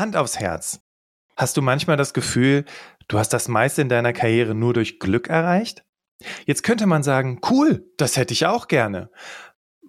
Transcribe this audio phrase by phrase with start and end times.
[0.00, 0.80] Hand aufs Herz.
[1.36, 2.64] Hast du manchmal das Gefühl,
[3.08, 5.84] du hast das meiste in deiner Karriere nur durch Glück erreicht?
[6.46, 9.10] Jetzt könnte man sagen, cool, das hätte ich auch gerne.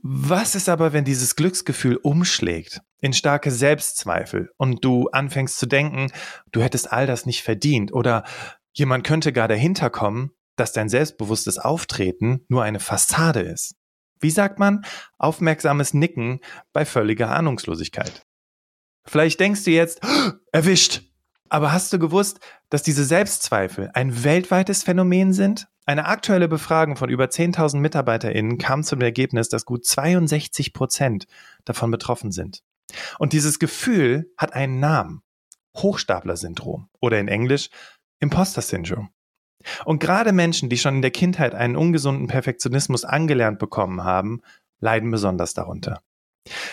[0.04, 6.12] Was ist aber, wenn dieses Glücksgefühl umschlägt in starke Selbstzweifel und du anfängst zu denken,
[6.52, 8.24] du hättest all das nicht verdient oder
[8.74, 13.76] jemand könnte gar dahinter kommen, dass dein selbstbewusstes Auftreten nur eine Fassade ist?
[14.20, 14.86] Wie sagt man?
[15.18, 16.40] Aufmerksames Nicken
[16.74, 18.24] bei völliger Ahnungslosigkeit.
[19.06, 20.02] Vielleicht denkst du jetzt,
[20.52, 21.02] erwischt.
[21.50, 25.68] Aber hast du gewusst, dass diese Selbstzweifel ein weltweites Phänomen sind?
[25.86, 31.26] Eine aktuelle Befragung von über 10.000 MitarbeiterInnen kam zum Ergebnis, dass gut 62 Prozent
[31.66, 32.64] davon betroffen sind.
[33.20, 35.24] Und dieses Gefühl hat einen Namen.
[35.78, 37.70] Hochstapler-Syndrom oder in Englisch
[38.20, 39.10] Imposter-Syndrom.
[39.86, 44.42] Und gerade Menschen, die schon in der Kindheit einen ungesunden Perfektionismus angelernt bekommen haben,
[44.80, 46.02] leiden besonders darunter.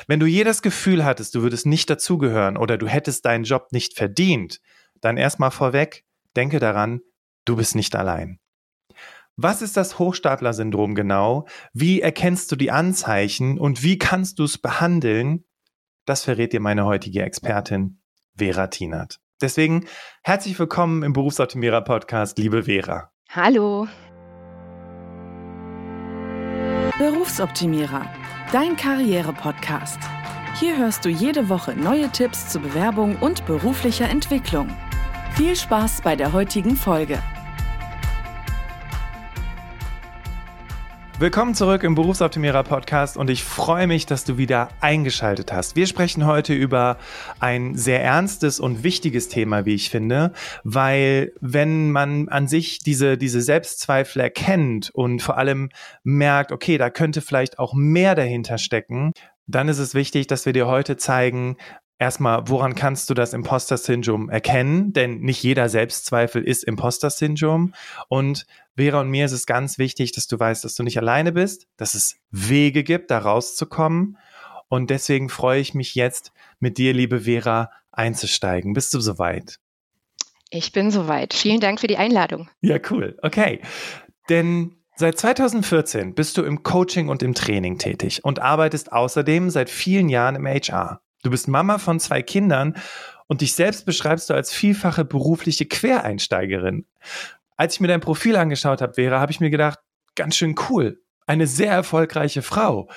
[0.07, 3.69] Wenn du je das Gefühl hattest, du würdest nicht dazugehören oder du hättest deinen Job
[3.73, 4.61] nicht verdient,
[5.01, 6.05] dann erstmal vorweg,
[6.37, 7.01] denke daran,
[7.45, 8.39] du bist nicht allein.
[9.37, 11.47] Was ist das Hochstapler-Syndrom genau?
[11.73, 15.45] Wie erkennst du die Anzeichen und wie kannst du es behandeln?
[16.07, 18.01] Das verrät dir meine heutige Expertin
[18.37, 19.21] Vera Tinert.
[19.41, 19.87] Deswegen
[20.25, 23.13] herzlich willkommen im Berufsoptimierer Podcast, liebe Vera.
[23.29, 23.87] Hallo.
[26.99, 28.11] Berufsoptimierer,
[28.53, 29.99] dein Karriere-Podcast.
[30.59, 34.69] Hier hörst du jede Woche neue Tipps zur Bewerbung und beruflicher Entwicklung.
[35.35, 37.23] Viel Spaß bei der heutigen Folge.
[41.21, 45.75] Willkommen zurück im Berufsoptimierer Podcast und ich freue mich, dass du wieder eingeschaltet hast.
[45.75, 46.97] Wir sprechen heute über
[47.41, 53.19] ein sehr ernstes und wichtiges Thema, wie ich finde, weil wenn man an sich diese,
[53.19, 55.71] diese Selbstzweifel erkennt und vor allem
[56.05, 59.11] merkt, okay, da könnte vielleicht auch mehr dahinter stecken,
[59.49, 61.57] dann ist es wichtig, dass wir dir heute zeigen,
[62.01, 64.93] Erstmal, woran kannst du das Imposter-Syndrom erkennen?
[64.93, 67.75] Denn nicht jeder Selbstzweifel ist Imposter-Syndrom.
[68.09, 68.47] Und
[68.77, 71.67] Vera und mir ist es ganz wichtig, dass du weißt, dass du nicht alleine bist,
[71.77, 74.17] dass es Wege gibt, da rauszukommen.
[74.69, 78.75] Und deswegen freue ich mich jetzt, mit dir, liebe Vera, einzusteigen.
[78.75, 79.59] Bist du soweit?
[80.51, 81.35] Ich bin soweit.
[81.35, 82.49] Vielen Dank für die Einladung.
[82.61, 83.19] Ja, cool.
[83.23, 83.61] Okay.
[84.29, 89.71] Denn Seit 2014 bist du im Coaching und im Training tätig und arbeitest außerdem seit
[89.71, 91.01] vielen Jahren im HR.
[91.23, 92.77] Du bist Mama von zwei Kindern
[93.27, 96.87] und dich selbst beschreibst du als vielfache berufliche Quereinsteigerin.
[97.57, 99.81] Als ich mir dein Profil angeschaut habe, Vera, habe ich mir gedacht,
[100.15, 101.03] ganz schön cool.
[101.27, 102.89] Eine sehr erfolgreiche Frau.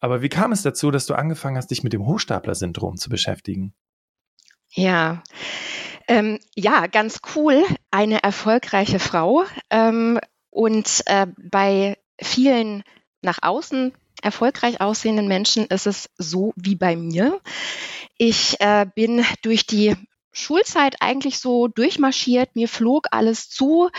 [0.00, 3.74] Aber wie kam es dazu, dass du angefangen hast, dich mit dem Hochstapler-Syndrom zu beschäftigen?
[4.70, 5.22] Ja,
[6.08, 7.64] ähm, ja, ganz cool.
[7.90, 9.44] Eine erfolgreiche Frau.
[9.70, 10.18] Ähm,
[10.50, 12.82] und äh, bei vielen
[13.22, 13.92] nach außen
[14.24, 17.40] erfolgreich aussehenden Menschen ist es so wie bei mir.
[18.16, 19.94] Ich äh, bin durch die
[20.32, 23.90] Schulzeit eigentlich so durchmarschiert, mir flog alles zu.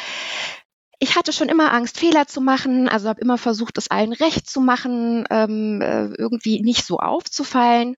[1.00, 4.50] Ich hatte schon immer Angst, Fehler zu machen, also habe immer versucht, es allen recht
[4.50, 7.96] zu machen, ähm, äh, irgendwie nicht so aufzufallen.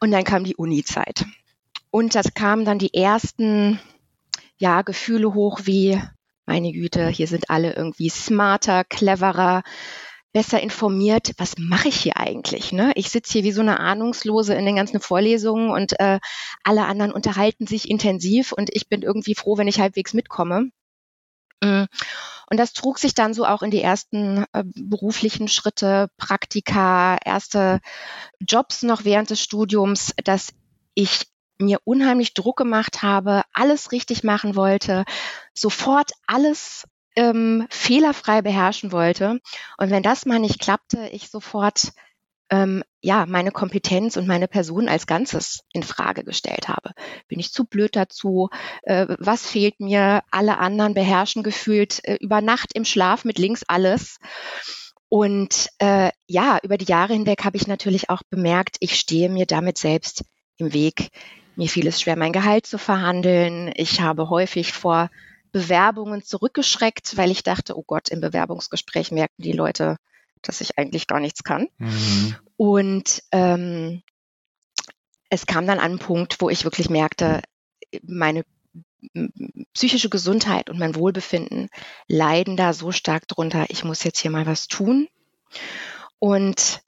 [0.00, 1.26] Und dann kam die Uni-Zeit.
[1.90, 3.80] Und da kamen dann die ersten
[4.58, 6.00] ja, Gefühle hoch wie,
[6.46, 9.62] meine Güte, hier sind alle irgendwie smarter, cleverer,
[10.32, 12.72] besser informiert, was mache ich hier eigentlich?
[12.72, 12.92] Ne?
[12.94, 16.20] Ich sitze hier wie so eine Ahnungslose in den ganzen Vorlesungen und äh,
[16.64, 20.70] alle anderen unterhalten sich intensiv und ich bin irgendwie froh, wenn ich halbwegs mitkomme.
[21.62, 21.84] Mm.
[22.52, 27.80] Und das trug sich dann so auch in die ersten äh, beruflichen Schritte, Praktika, erste
[28.40, 30.52] Jobs noch während des Studiums, dass
[30.94, 35.04] ich mir unheimlich Druck gemacht habe, alles richtig machen wollte,
[35.54, 36.86] sofort alles
[37.16, 39.40] ähm, fehlerfrei beherrschen wollte.
[39.78, 41.92] Und wenn das mal nicht klappte, ich sofort
[42.50, 46.90] ähm, ja meine Kompetenz und meine Person als Ganzes in Frage gestellt habe.
[47.28, 48.50] Bin ich zu blöd dazu?
[48.82, 50.22] Äh, was fehlt mir?
[50.30, 54.18] Alle anderen beherrschen gefühlt äh, über Nacht im Schlaf mit links alles.
[55.08, 59.46] Und äh, ja, über die Jahre hinweg habe ich natürlich auch bemerkt, ich stehe mir
[59.46, 60.24] damit selbst
[60.56, 61.10] im Weg.
[61.56, 63.72] Mir fiel es schwer, mein Gehalt zu verhandeln.
[63.74, 65.10] Ich habe häufig vor
[65.52, 69.96] Bewerbungen zurückgeschreckt, weil ich dachte, oh Gott, im Bewerbungsgespräch merken die Leute,
[70.42, 71.68] dass ich eigentlich gar nichts kann.
[71.78, 72.36] Mhm.
[72.56, 74.02] Und ähm,
[75.28, 77.42] es kam dann an einen Punkt, wo ich wirklich merkte,
[78.02, 78.44] meine
[79.72, 81.68] psychische Gesundheit und mein Wohlbefinden
[82.06, 85.08] leiden da so stark drunter, ich muss jetzt hier mal was tun.
[86.18, 86.82] Und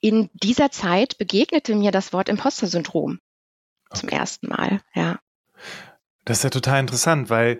[0.00, 3.20] in dieser Zeit begegnete mir das Wort Imposter-Syndrom
[3.90, 4.00] okay.
[4.00, 5.20] zum ersten Mal, ja.
[6.24, 7.58] Das ist ja total interessant, weil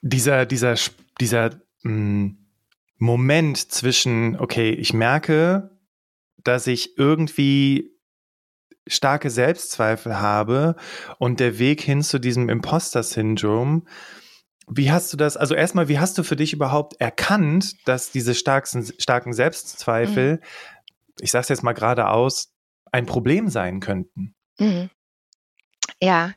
[0.00, 0.74] dieser, dieser,
[1.20, 1.50] dieser
[1.82, 2.38] mh, hm,
[2.98, 5.70] Moment zwischen, okay, ich merke,
[6.44, 7.90] dass ich irgendwie
[8.86, 10.76] starke Selbstzweifel habe
[11.18, 13.86] und der Weg hin zu diesem Imposter-Syndrom.
[14.68, 18.34] Wie hast du das, also erstmal, wie hast du für dich überhaupt erkannt, dass diese
[18.34, 20.40] starken, starken Selbstzweifel, mhm.
[21.20, 22.52] ich sag's jetzt mal geradeaus,
[22.92, 24.34] ein Problem sein könnten?
[24.58, 24.90] Mhm.
[26.02, 26.32] Ja,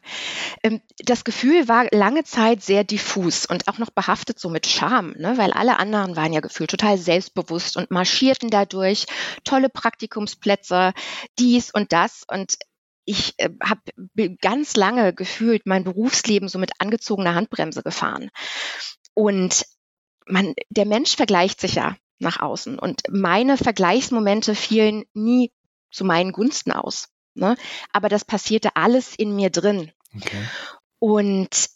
[0.61, 5.15] ähm, das Gefühl war lange Zeit sehr diffus und auch noch behaftet so mit Scham,
[5.17, 5.39] ne?
[5.39, 9.07] weil alle anderen waren ja gefühlt total selbstbewusst und marschierten dadurch,
[9.43, 10.93] tolle Praktikumsplätze,
[11.39, 12.25] dies und das.
[12.27, 12.59] Und
[13.05, 13.81] ich äh, habe
[14.39, 18.29] ganz lange gefühlt mein Berufsleben so mit angezogener Handbremse gefahren.
[19.15, 19.65] Und
[20.27, 25.51] man, der Mensch vergleicht sich ja nach außen und meine Vergleichsmomente fielen nie
[25.89, 27.07] zu meinen Gunsten aus.
[27.35, 27.55] Ne?
[27.91, 29.91] Aber das passierte alles in mir drin.
[30.15, 30.43] Okay.
[30.99, 31.69] Und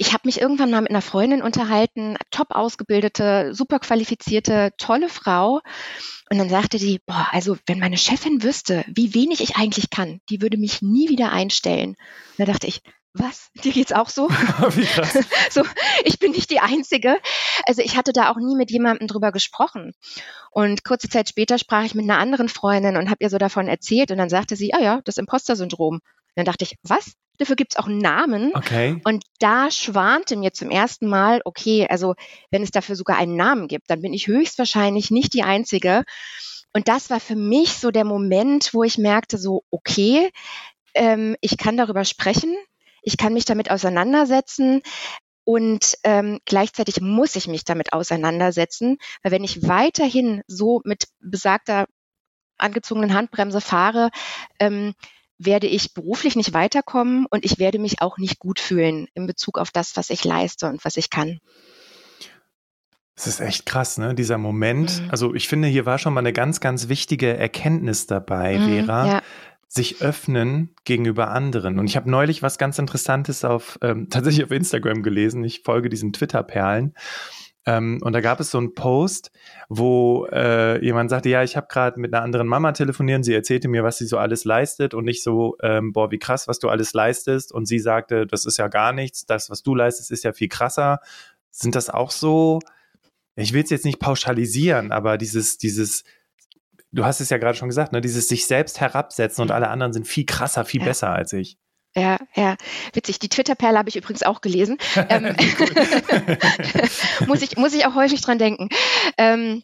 [0.00, 5.60] ich habe mich irgendwann mal mit einer Freundin unterhalten, top ausgebildete, super qualifizierte, tolle Frau.
[6.30, 10.20] Und dann sagte sie, boah, also wenn meine Chefin wüsste, wie wenig ich eigentlich kann,
[10.30, 11.90] die würde mich nie wieder einstellen.
[11.90, 12.80] Und da dachte ich,
[13.18, 13.50] was?
[13.64, 14.28] Dir geht's auch so?
[14.30, 15.18] Wie krass.
[15.50, 15.62] so,
[16.04, 17.18] ich bin nicht die Einzige.
[17.66, 19.92] Also ich hatte da auch nie mit jemandem drüber gesprochen.
[20.50, 23.68] Und kurze Zeit später sprach ich mit einer anderen Freundin und habe ihr so davon
[23.68, 26.00] erzählt und dann sagte sie, ah ja, das Imposter-Syndrom.
[26.34, 27.14] Dann dachte ich, was?
[27.38, 28.52] Dafür gibt's auch einen Namen.
[28.54, 29.00] Okay.
[29.04, 32.14] Und da schwante mir zum ersten Mal, okay, also
[32.50, 36.04] wenn es dafür sogar einen Namen gibt, dann bin ich höchstwahrscheinlich nicht die Einzige.
[36.72, 40.30] Und das war für mich so der Moment, wo ich merkte, so, okay,
[40.94, 42.56] ähm, ich kann darüber sprechen,
[43.02, 44.82] ich kann mich damit auseinandersetzen
[45.48, 51.86] und ähm, gleichzeitig muss ich mich damit auseinandersetzen, weil wenn ich weiterhin so mit besagter
[52.58, 54.10] angezogenen Handbremse fahre,
[54.58, 54.92] ähm,
[55.38, 59.56] werde ich beruflich nicht weiterkommen und ich werde mich auch nicht gut fühlen in Bezug
[59.58, 61.38] auf das, was ich leiste und was ich kann.
[63.16, 64.14] Es ist echt krass, ne?
[64.14, 65.00] Dieser Moment.
[65.00, 65.10] Mhm.
[65.10, 69.06] Also ich finde, hier war schon mal eine ganz, ganz wichtige Erkenntnis dabei, mhm, Vera.
[69.06, 69.22] Ja
[69.68, 71.78] sich öffnen gegenüber anderen.
[71.78, 75.44] Und ich habe neulich was ganz Interessantes auf ähm, tatsächlich auf Instagram gelesen.
[75.44, 76.94] Ich folge diesen Twitter-Perlen.
[77.66, 79.30] Ähm, und da gab es so einen Post,
[79.68, 83.26] wo äh, jemand sagte, ja, ich habe gerade mit einer anderen Mama telefoniert.
[83.26, 86.48] Sie erzählte mir, was sie so alles leistet und nicht so, ähm, boah, wie krass,
[86.48, 87.52] was du alles leistest.
[87.52, 89.26] Und sie sagte, das ist ja gar nichts.
[89.26, 91.00] Das, was du leistest, ist ja viel krasser.
[91.50, 92.60] Sind das auch so?
[93.36, 96.04] Ich will es jetzt nicht pauschalisieren, aber dieses, dieses
[96.92, 99.92] du hast es ja gerade schon gesagt, ne, dieses sich selbst herabsetzen und alle anderen
[99.92, 100.86] sind viel krasser, viel ja.
[100.86, 101.58] besser als ich.
[101.94, 102.56] Ja, ja,
[102.92, 103.18] witzig.
[103.18, 104.78] Die Twitter-Perle habe ich übrigens auch gelesen.
[105.08, 105.34] ähm,
[107.26, 108.68] muss, ich, muss ich auch häufig dran denken.
[109.16, 109.62] Ähm,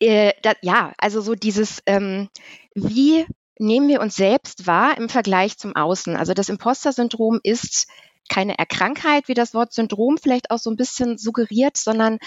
[0.00, 2.28] äh, da, ja, also so dieses, ähm,
[2.74, 3.26] wie
[3.58, 6.16] nehmen wir uns selbst wahr im Vergleich zum Außen?
[6.16, 7.86] Also das Imposter-Syndrom ist
[8.30, 12.18] keine Erkrankheit, wie das Wort Syndrom vielleicht auch so ein bisschen suggeriert, sondern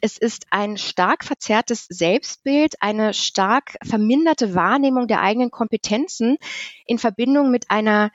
[0.00, 6.38] es ist ein stark verzerrtes Selbstbild, eine stark verminderte Wahrnehmung der eigenen Kompetenzen
[6.86, 8.10] in Verbindung mit einer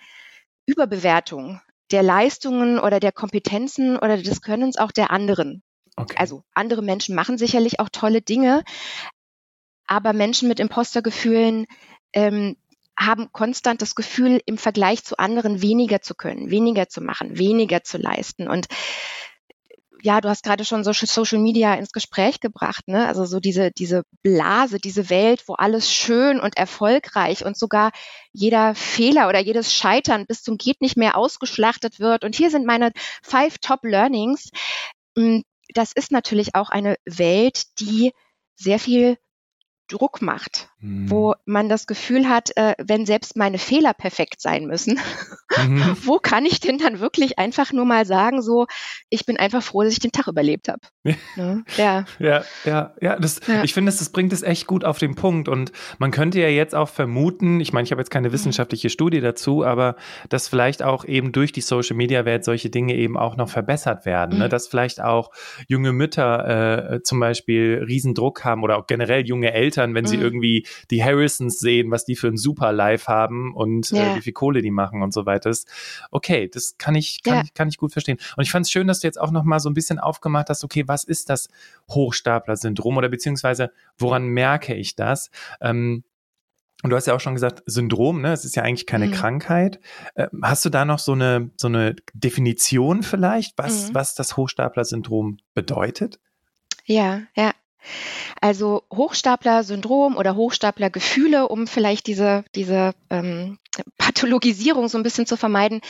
[0.66, 1.62] Überbewertung
[1.92, 5.62] der Leistungen oder der Kompetenzen oder des Könnens auch der anderen.
[5.96, 6.16] Okay.
[6.18, 8.64] Also andere Menschen machen sicherlich auch tolle Dinge,
[9.86, 11.68] aber Menschen mit Impostergefühlen
[12.12, 12.58] ähm,
[12.98, 17.84] haben konstant das Gefühl, im Vergleich zu anderen weniger zu können, weniger zu machen, weniger
[17.84, 18.48] zu leisten.
[18.48, 18.68] Und
[20.06, 23.08] ja, du hast gerade schon so Social Media ins Gespräch gebracht, ne?
[23.08, 27.92] Also so diese, diese Blase, diese Welt, wo alles schön und erfolgreich und sogar
[28.32, 32.24] jeder Fehler oder jedes Scheitern bis zum geht nicht mehr ausgeschlachtet wird.
[32.24, 32.92] Und hier sind meine
[33.24, 34.52] five Top Learnings.
[35.18, 38.12] Hm, das ist natürlich auch eine Welt, die
[38.56, 39.18] sehr viel
[39.88, 41.10] Druck macht, mhm.
[41.10, 45.00] wo man das Gefühl hat, äh, wenn selbst meine Fehler perfekt sein müssen,
[45.58, 45.98] mhm.
[46.04, 48.65] wo kann ich denn dann wirklich einfach nur mal sagen, so,
[49.10, 50.80] ich bin einfach froh, dass ich den Tag überlebt habe.
[51.36, 51.63] ne?
[51.77, 53.63] Ja, ja, ja, ja, das, ja.
[53.63, 56.75] ich finde, das bringt es echt gut auf den Punkt und man könnte ja jetzt
[56.75, 58.34] auch vermuten, ich meine, ich habe jetzt keine mhm.
[58.34, 59.96] wissenschaftliche Studie dazu, aber
[60.30, 64.06] dass vielleicht auch eben durch die Social Media Welt solche Dinge eben auch noch verbessert
[64.06, 64.46] werden, ne?
[64.46, 64.50] Mhm.
[64.50, 65.32] dass vielleicht auch
[65.68, 70.08] junge Mütter äh, zum Beispiel Riesendruck haben oder auch generell junge Eltern Eltern, wenn mhm.
[70.08, 74.13] sie irgendwie die Harrisons sehen, was die für ein super Live haben und äh, ja.
[74.13, 75.51] äh, wie viel Kohle die machen und so weiter.
[76.12, 77.41] Okay, das kann ich, kann, ja.
[77.44, 78.17] ich, kann ich gut verstehen.
[78.36, 80.50] Und ich fand es schön, dass du jetzt auch noch mal so ein bisschen aufgemacht
[80.50, 81.50] hast, okay, was ist das
[81.89, 85.29] Hochstapler-Syndrom oder beziehungsweise woran merke ich das?
[85.62, 86.03] Ähm,
[86.84, 88.34] und du hast ja auch schon gesagt, Syndrom, ne?
[88.34, 89.12] Es ist ja eigentlich keine mhm.
[89.13, 89.79] Krankheit.
[90.13, 93.96] Äh, hast du da noch so eine, so eine Definition vielleicht, was, mhm.
[93.96, 96.20] was das Hochstapler-Syndrom bedeutet?
[96.86, 97.53] Ja, ja.
[98.42, 103.58] Also Hochstapler-Syndrom oder Hochstapler-Gefühle, um vielleicht diese, diese ähm,
[103.98, 105.82] Pathologisierung so ein bisschen zu vermeiden.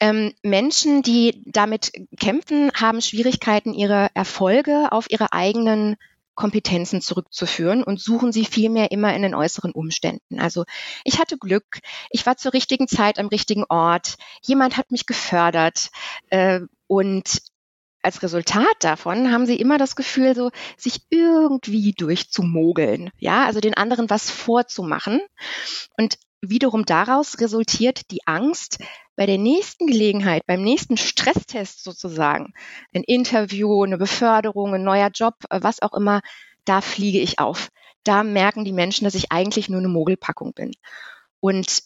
[0.00, 5.96] Ähm, Menschen, die damit kämpfen, haben Schwierigkeiten, ihre Erfolge auf ihre eigenen
[6.36, 10.38] Kompetenzen zurückzuführen und suchen sie vielmehr immer in den äußeren Umständen.
[10.38, 10.64] Also
[11.02, 11.80] ich hatte Glück,
[12.10, 15.88] ich war zur richtigen Zeit am richtigen Ort, jemand hat mich gefördert
[16.28, 17.40] äh, und
[18.06, 23.74] als Resultat davon haben sie immer das Gefühl, so sich irgendwie durchzumogeln, ja, also den
[23.74, 25.20] anderen was vorzumachen.
[25.98, 28.78] Und wiederum daraus resultiert die Angst,
[29.16, 32.52] bei der nächsten Gelegenheit, beim nächsten Stresstest sozusagen,
[32.94, 36.20] ein Interview, eine Beförderung, ein neuer Job, äh, was auch immer,
[36.64, 37.70] da fliege ich auf.
[38.04, 40.72] Da merken die Menschen, dass ich eigentlich nur eine Mogelpackung bin.
[41.40, 41.82] Und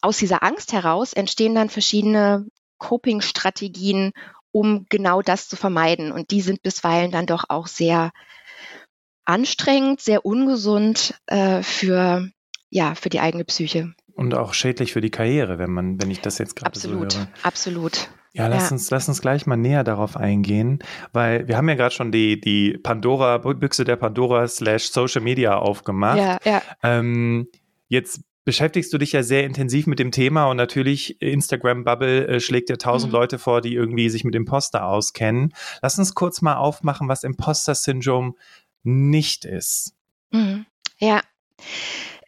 [0.00, 2.46] aus dieser Angst heraus entstehen dann verschiedene
[2.78, 4.12] Coping-Strategien,
[4.52, 6.12] um genau das zu vermeiden.
[6.12, 8.12] Und die sind bisweilen dann doch auch sehr
[9.24, 12.28] anstrengend, sehr ungesund äh, für,
[12.70, 13.92] ja, für die eigene Psyche.
[14.14, 17.02] Und auch schädlich für die Karriere, wenn man, wenn ich das jetzt gerade so höre.
[17.02, 18.08] Absolut, absolut.
[18.32, 18.74] Ja, lass Ja.
[18.76, 20.80] uns, lass uns gleich mal näher darauf eingehen,
[21.12, 25.56] weil wir haben ja gerade schon die, die Pandora, Büchse der Pandora slash Social Media
[25.56, 26.18] aufgemacht.
[26.18, 26.62] Ja, ja.
[26.82, 27.48] Ähm,
[27.88, 32.40] jetzt beschäftigst du dich ja sehr intensiv mit dem Thema und natürlich Instagram Bubble äh,
[32.40, 33.18] schlägt dir tausend Mhm.
[33.18, 35.52] Leute vor, die irgendwie sich mit Imposter auskennen.
[35.82, 38.36] Lass uns kurz mal aufmachen, was Imposter-Syndrom
[38.82, 39.94] nicht ist.
[40.30, 40.66] Mhm.
[40.98, 41.20] Ja.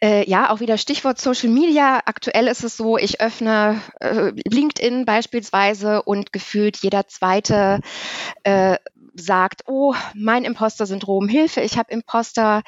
[0.01, 2.01] Äh, ja, auch wieder Stichwort Social Media.
[2.05, 7.79] Aktuell ist es so, ich öffne äh, LinkedIn beispielsweise und gefühlt jeder zweite
[8.43, 8.77] äh,
[9.15, 12.63] sagt, oh, mein Imposter-Syndrom, Hilfe, ich habe Imposter.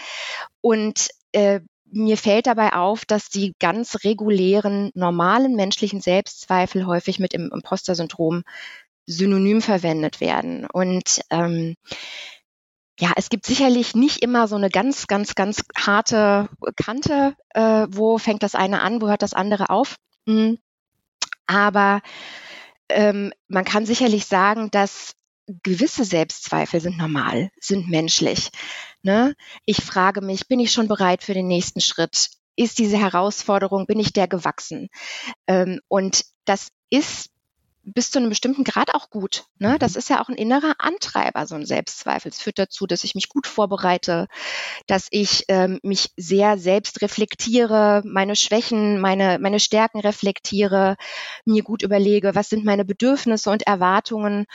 [0.62, 1.60] Und äh,
[1.96, 8.44] mir fällt dabei auf, dass die ganz regulären, normalen menschlichen Selbstzweifel häufig mit dem Imposter-Syndrom
[9.06, 10.66] synonym verwendet werden.
[10.66, 11.76] Und ähm,
[13.00, 18.18] ja, es gibt sicherlich nicht immer so eine ganz, ganz, ganz harte Kante, äh, wo
[18.18, 19.96] fängt das eine an, wo hört das andere auf.
[20.26, 20.58] Mhm.
[21.48, 22.02] Aber
[22.90, 25.14] ähm, man kann sicherlich sagen, dass
[25.64, 28.52] gewisse Selbstzweifel sind normal, sind menschlich.
[29.04, 29.36] Ne?
[29.66, 32.30] Ich frage mich, bin ich schon bereit für den nächsten Schritt?
[32.56, 34.90] Ist diese Herausforderung, bin ich der gewachsen?
[35.48, 37.30] Ähm, und das ist
[37.86, 39.46] bis zu einem bestimmten Grad auch gut.
[39.60, 39.78] Ne?
[39.80, 42.32] Das ist ja auch ein innerer Antreiber, so ein Selbstzweifel.
[42.32, 44.28] Es führt dazu, dass ich mich gut vorbereite,
[44.88, 50.96] dass ich ähm, mich sehr selbst reflektiere, meine Schwächen, meine, meine Stärken reflektiere,
[51.46, 54.48] mir gut überlege, was sind meine Bedürfnisse und Erwartungen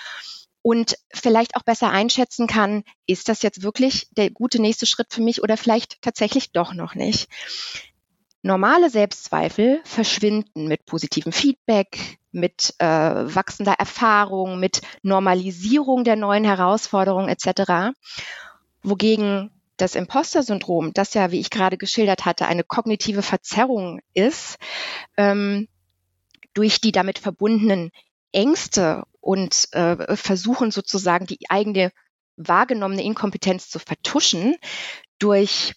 [0.62, 5.22] und vielleicht auch besser einschätzen kann, ist das jetzt wirklich der gute nächste Schritt für
[5.22, 7.28] mich oder vielleicht tatsächlich doch noch nicht.
[8.42, 17.28] Normale Selbstzweifel verschwinden mit positivem Feedback, mit äh, wachsender Erfahrung, mit Normalisierung der neuen Herausforderungen
[17.28, 17.94] etc.
[18.82, 24.58] Wogegen das Imposter-Syndrom, das ja, wie ich gerade geschildert hatte, eine kognitive Verzerrung ist,
[25.16, 25.68] ähm,
[26.54, 27.90] durch die damit verbundenen
[28.32, 31.92] Ängste und äh, versuchen sozusagen die eigene
[32.36, 34.56] wahrgenommene Inkompetenz zu vertuschen,
[35.18, 35.74] durch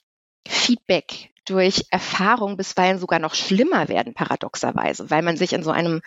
[0.47, 6.01] Feedback, durch Erfahrung bisweilen sogar noch schlimmer werden, paradoxerweise, weil man sich in so einem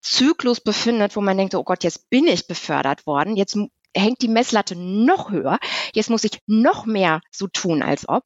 [0.00, 3.56] Zyklus befindet, wo man denkt, oh Gott, jetzt bin ich befördert worden, jetzt
[3.96, 5.58] hängt die Messlatte noch höher,
[5.94, 8.24] jetzt muss ich noch mehr so tun, als ob.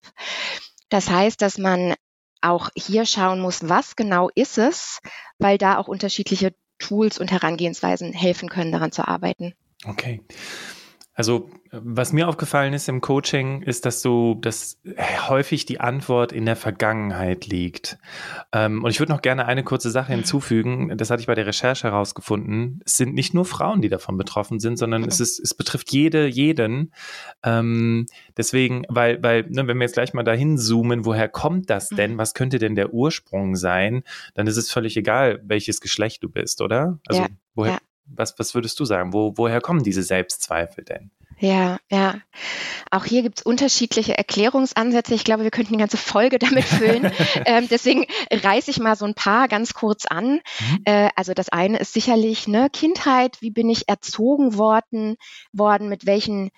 [0.88, 1.94] Das heißt, dass man
[2.40, 5.00] auch hier schauen muss, was genau ist es,
[5.38, 9.54] weil da auch unterschiedliche Tools und Herangehensweisen helfen können, daran zu arbeiten.
[9.86, 10.20] Okay.
[11.18, 14.80] Also, was mir aufgefallen ist im Coaching, ist, dass du, dass
[15.28, 17.98] häufig die Antwort in der Vergangenheit liegt.
[18.52, 20.96] Ähm, und ich würde noch gerne eine kurze Sache hinzufügen.
[20.96, 22.82] Das hatte ich bei der Recherche herausgefunden.
[22.86, 26.28] Es sind nicht nur Frauen, die davon betroffen sind, sondern es ist, es betrifft jede,
[26.28, 26.92] jeden.
[27.42, 28.06] Ähm,
[28.36, 32.16] deswegen, weil, weil, ne, wenn wir jetzt gleich mal dahin zoomen, woher kommt das denn?
[32.16, 34.04] Was könnte denn der Ursprung sein?
[34.34, 37.00] Dann ist es völlig egal, welches Geschlecht du bist, oder?
[37.08, 37.78] Also, Ja, woher, ja.
[38.08, 39.12] Was, was würdest du sagen?
[39.12, 41.10] Wo, woher kommen diese Selbstzweifel denn?
[41.40, 42.16] Ja, ja.
[42.90, 45.14] Auch hier gibt's unterschiedliche Erklärungsansätze.
[45.14, 47.12] Ich glaube, wir könnten die ganze Folge damit füllen.
[47.44, 50.40] ähm, deswegen reiße ich mal so ein paar ganz kurz an.
[50.60, 50.82] Mhm.
[50.84, 53.40] Äh, also das eine ist sicherlich ne, Kindheit.
[53.40, 55.16] Wie bin ich erzogen worden,
[55.52, 55.88] worden?
[55.88, 56.50] Mit welchen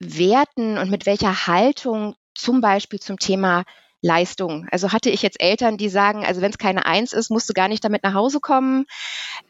[0.00, 3.64] Werten und mit welcher Haltung zum Beispiel zum Thema
[4.00, 4.66] Leistung.
[4.70, 7.52] Also hatte ich jetzt Eltern, die sagen, also wenn es keine Eins ist, musst du
[7.52, 8.86] gar nicht damit nach Hause kommen.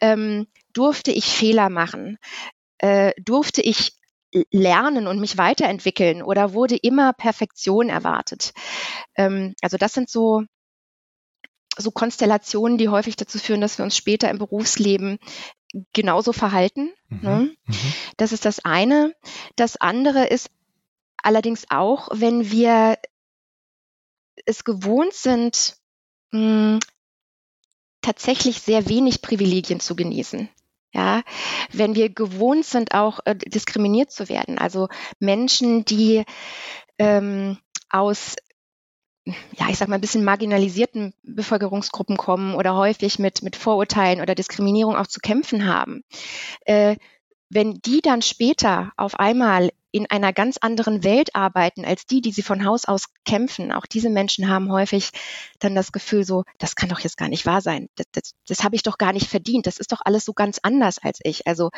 [0.00, 2.18] Ähm, durfte ich Fehler machen?
[2.78, 3.92] Äh, durfte ich
[4.50, 8.52] lernen und mich weiterentwickeln oder wurde immer Perfektion erwartet?
[9.16, 10.44] Ähm, also das sind so,
[11.76, 15.18] so Konstellationen, die häufig dazu führen, dass wir uns später im Berufsleben
[15.92, 16.92] genauso verhalten.
[17.08, 17.20] Mhm.
[17.22, 17.56] Ne?
[17.66, 17.92] Mhm.
[18.16, 19.14] Das ist das eine.
[19.56, 20.50] Das andere ist
[21.22, 22.98] allerdings auch, wenn wir
[24.46, 25.76] es gewohnt sind,
[26.32, 26.78] mh,
[28.00, 30.48] tatsächlich sehr wenig Privilegien zu genießen.
[30.92, 31.22] Ja,
[31.70, 34.58] wenn wir gewohnt sind, auch äh, diskriminiert zu werden.
[34.58, 36.24] Also Menschen, die
[36.98, 37.58] ähm,
[37.90, 38.36] aus
[39.58, 44.34] ja, ich sag mal, ein bisschen marginalisierten Bevölkerungsgruppen kommen oder häufig mit, mit Vorurteilen oder
[44.34, 46.02] Diskriminierung auch zu kämpfen haben,
[46.64, 46.96] äh,
[47.50, 52.30] wenn die dann später auf einmal in einer ganz anderen Welt arbeiten als die, die
[52.30, 53.72] sie von Haus aus kämpfen.
[53.72, 55.10] Auch diese Menschen haben häufig
[55.58, 57.88] dann das Gefühl so, das kann doch jetzt gar nicht wahr sein.
[57.96, 59.66] Das, das, das habe ich doch gar nicht verdient.
[59.66, 61.48] Das ist doch alles so ganz anders als ich.
[61.48, 61.70] Also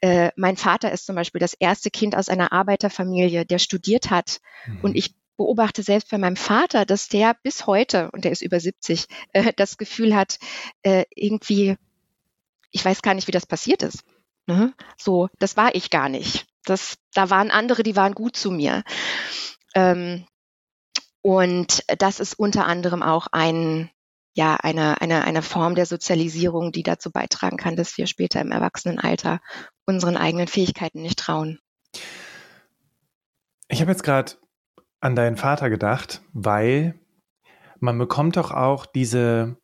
[0.00, 4.40] äh, mein Vater ist zum Beispiel das erste Kind aus einer Arbeiterfamilie, der studiert hat.
[4.66, 4.78] Mhm.
[4.80, 8.58] Und ich beobachte selbst bei meinem Vater, dass der bis heute, und der ist über
[8.58, 10.38] 70, äh, das Gefühl hat,
[10.82, 11.76] äh, irgendwie,
[12.70, 14.02] ich weiß gar nicht, wie das passiert ist.
[14.46, 14.72] Ne?
[14.96, 16.46] So, das war ich gar nicht.
[16.64, 18.82] Das, da waren andere, die waren gut zu mir.
[19.74, 20.26] Ähm,
[21.22, 23.90] und das ist unter anderem auch ein,
[24.34, 28.52] ja, eine, eine, eine Form der Sozialisierung, die dazu beitragen kann, dass wir später im
[28.52, 29.40] Erwachsenenalter
[29.86, 31.58] unseren eigenen Fähigkeiten nicht trauen.
[33.68, 34.32] Ich habe jetzt gerade
[35.00, 36.98] an deinen Vater gedacht, weil
[37.80, 39.56] man bekommt doch auch diese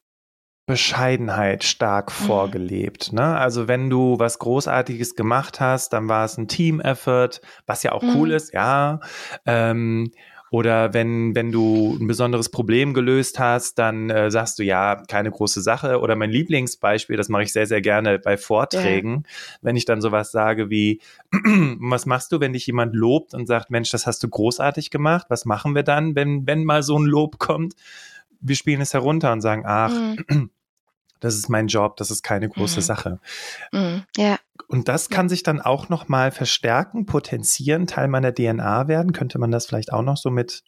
[0.67, 2.27] Bescheidenheit stark mhm.
[2.27, 3.13] vorgelebt.
[3.13, 3.37] Ne?
[3.37, 8.03] Also wenn du was Großartiges gemacht hast, dann war es ein Team-Effort, was ja auch
[8.03, 8.17] mhm.
[8.17, 9.01] cool ist, ja.
[9.47, 10.11] Ähm,
[10.51, 15.31] oder wenn, wenn du ein besonderes Problem gelöst hast, dann äh, sagst du ja, keine
[15.31, 16.01] große Sache.
[16.01, 19.57] Oder mein Lieblingsbeispiel, das mache ich sehr, sehr gerne bei Vorträgen, ja.
[19.63, 21.01] wenn ich dann sowas sage wie,
[21.33, 25.27] was machst du, wenn dich jemand lobt und sagt, Mensch, das hast du großartig gemacht?
[25.29, 27.75] Was machen wir dann, wenn, wenn mal so ein Lob kommt?
[28.41, 29.93] Wir spielen es herunter und sagen, ach,
[30.29, 30.51] mhm
[31.21, 32.85] das ist mein Job, das ist keine große mhm.
[32.85, 33.21] Sache.
[33.73, 34.05] Mhm.
[34.17, 34.39] Ja.
[34.69, 39.13] Und das kann sich dann auch nochmal verstärken, potenzieren, Teil meiner DNA werden.
[39.13, 40.63] Könnte man das vielleicht auch noch so mit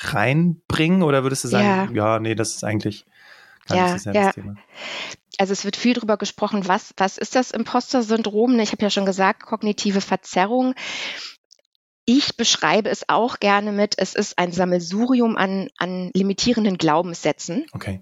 [0.00, 3.06] reinbringen oder würdest du sagen, ja, ja nee, das ist eigentlich
[3.66, 4.32] gar ja, nicht das ja.
[4.32, 4.56] Thema?
[5.38, 8.58] Also es wird viel darüber gesprochen, was, was ist das Imposter-Syndrom?
[8.60, 10.74] Ich habe ja schon gesagt, kognitive Verzerrung.
[12.08, 17.66] Ich beschreibe es auch gerne mit, es ist ein Sammelsurium an, an limitierenden Glaubenssätzen.
[17.72, 18.00] Okay.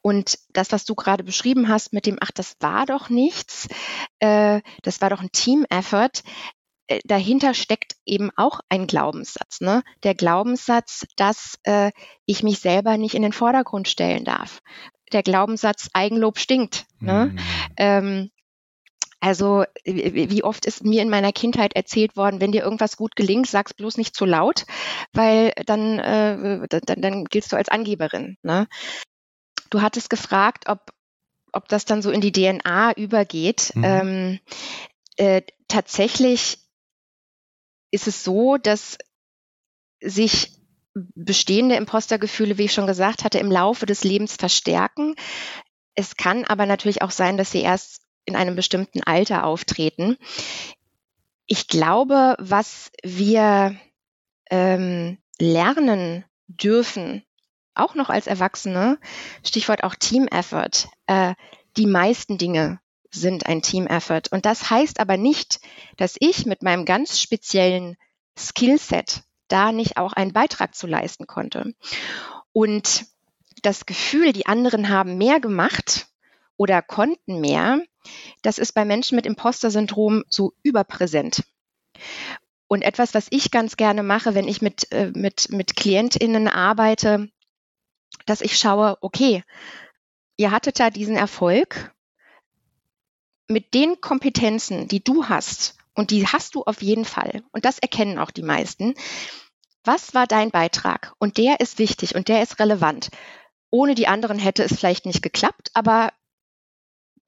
[0.00, 3.68] Und das, was du gerade beschrieben hast mit dem, ach, das war doch nichts,
[4.20, 6.22] äh, das war doch ein Team-Effort,
[6.86, 9.60] äh, dahinter steckt eben auch ein Glaubenssatz.
[9.60, 9.82] Ne?
[10.02, 11.92] Der Glaubenssatz, dass äh,
[12.24, 14.60] ich mich selber nicht in den Vordergrund stellen darf.
[15.12, 16.86] Der Glaubenssatz, Eigenlob stinkt.
[17.00, 17.32] Ne?
[17.32, 17.38] Mhm.
[17.76, 18.30] Ähm,
[19.22, 23.46] also wie oft ist mir in meiner Kindheit erzählt worden, wenn dir irgendwas gut gelingt,
[23.46, 24.66] sag's bloß nicht zu laut,
[25.12, 28.36] weil dann, äh, dann, dann giltst du als Angeberin.
[28.42, 28.66] Ne?
[29.70, 30.90] Du hattest gefragt, ob,
[31.52, 33.70] ob das dann so in die DNA übergeht.
[33.76, 33.84] Mhm.
[33.84, 34.40] Ähm,
[35.18, 36.58] äh, tatsächlich
[37.92, 38.98] ist es so, dass
[40.00, 40.50] sich
[40.94, 45.14] bestehende Impostergefühle, wie ich schon gesagt hatte, im Laufe des Lebens verstärken.
[45.94, 50.16] Es kann aber natürlich auch sein, dass sie erst in einem bestimmten Alter auftreten.
[51.46, 53.76] Ich glaube, was wir
[54.50, 57.24] ähm, lernen dürfen,
[57.74, 58.98] auch noch als Erwachsene,
[59.44, 61.34] Stichwort auch Team Effort, äh,
[61.76, 62.80] die meisten Dinge
[63.10, 64.22] sind ein Team Effort.
[64.30, 65.60] Und das heißt aber nicht,
[65.96, 67.96] dass ich mit meinem ganz speziellen
[68.38, 71.74] Skillset da nicht auch einen Beitrag zu leisten konnte.
[72.52, 73.06] Und
[73.62, 76.08] das Gefühl, die anderen haben mehr gemacht
[76.56, 77.82] oder konnten mehr,
[78.42, 81.44] das ist bei Menschen mit Imposter-Syndrom so überpräsent.
[82.68, 87.28] Und etwas, was ich ganz gerne mache, wenn ich mit, äh, mit, mit KlientInnen arbeite,
[88.26, 89.44] dass ich schaue, okay,
[90.36, 91.94] ihr hattet da diesen Erfolg
[93.48, 97.78] mit den Kompetenzen, die du hast, und die hast du auf jeden Fall, und das
[97.78, 98.94] erkennen auch die meisten.
[99.84, 101.12] Was war dein Beitrag?
[101.18, 103.10] Und der ist wichtig und der ist relevant.
[103.70, 106.12] Ohne die anderen hätte es vielleicht nicht geklappt, aber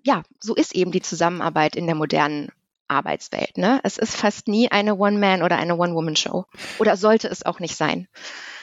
[0.05, 2.51] ja, so ist eben die Zusammenarbeit in der modernen
[2.89, 3.57] Arbeitswelt.
[3.57, 3.81] Ne?
[3.83, 6.45] Es ist fast nie eine One-Man- oder eine One-Woman-Show.
[6.79, 8.07] Oder sollte es auch nicht sein.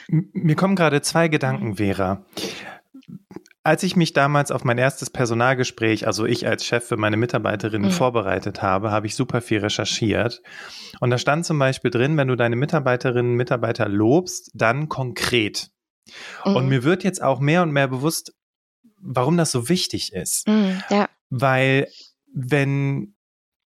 [0.08, 2.24] Mir kommen gerade zwei Gedanken, Vera.
[3.64, 7.90] Als ich mich damals auf mein erstes Personalgespräch, also ich als Chef für meine Mitarbeiterinnen
[7.90, 7.94] mhm.
[7.94, 10.42] vorbereitet habe, habe ich super viel recherchiert.
[11.00, 15.70] Und da stand zum Beispiel drin, wenn du deine Mitarbeiterinnen und Mitarbeiter lobst, dann konkret.
[16.44, 16.56] Mhm.
[16.56, 18.34] Und mir wird jetzt auch mehr und mehr bewusst,
[19.00, 20.48] warum das so wichtig ist.
[20.48, 21.08] Mhm, ja.
[21.32, 21.88] Weil
[22.34, 23.14] wenn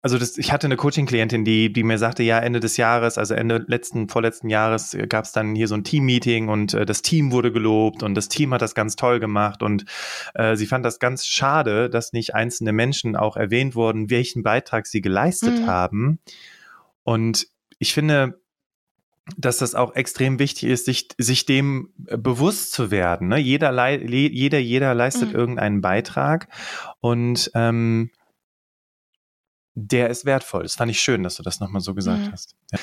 [0.04, 3.34] also das, ich hatte eine Coaching-Klientin, die, die mir sagte, ja, Ende des Jahres, also
[3.34, 7.30] Ende letzten, vorletzten Jahres gab es dann hier so ein Team-Meeting und äh, das Team
[7.30, 9.84] wurde gelobt und das Team hat das ganz toll gemacht und
[10.34, 14.88] äh, sie fand das ganz schade, dass nicht einzelne Menschen auch erwähnt wurden, welchen Beitrag
[14.88, 15.66] sie geleistet mhm.
[15.68, 16.18] haben.
[17.04, 17.46] Und
[17.78, 18.41] ich finde,
[19.36, 23.28] dass das auch extrem wichtig ist, sich, sich dem äh, bewusst zu werden.
[23.28, 23.38] Ne?
[23.38, 25.34] Jeder, jeder, jeder leistet mhm.
[25.34, 26.48] irgendeinen Beitrag
[27.00, 28.10] und ähm,
[29.74, 30.62] der ist wertvoll.
[30.64, 32.32] Das fand ich schön, dass du das nochmal so gesagt mhm.
[32.32, 32.56] hast.
[32.72, 32.78] Ja.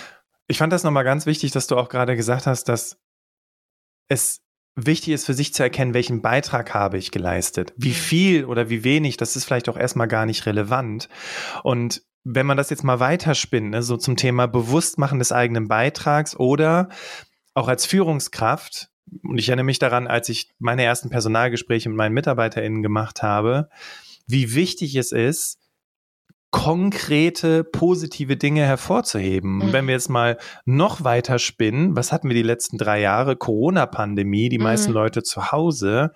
[0.47, 2.97] Ich fand das nochmal ganz wichtig, dass du auch gerade gesagt hast, dass
[4.07, 4.41] es
[4.75, 7.73] wichtig ist für sich zu erkennen, welchen Beitrag habe ich geleistet.
[7.75, 7.93] Wie mhm.
[7.93, 11.09] viel oder wie wenig, das ist vielleicht auch erstmal gar nicht relevant.
[11.63, 16.35] Und wenn man das jetzt mal weiterspinnt, ne, so zum Thema Bewusstmachen des eigenen Beitrags
[16.35, 16.89] oder
[17.53, 18.89] auch als Führungskraft,
[19.23, 23.69] und ich erinnere mich daran, als ich meine ersten Personalgespräche mit meinen MitarbeiterInnen gemacht habe,
[24.27, 25.57] wie wichtig es ist,
[26.51, 29.57] konkrete, positive Dinge hervorzuheben.
[29.57, 29.73] Mhm.
[29.73, 33.35] wenn wir jetzt mal noch weiter spinnen, was hatten wir die letzten drei Jahre?
[33.35, 34.63] Corona-Pandemie, die mhm.
[34.63, 36.11] meisten Leute zu Hause.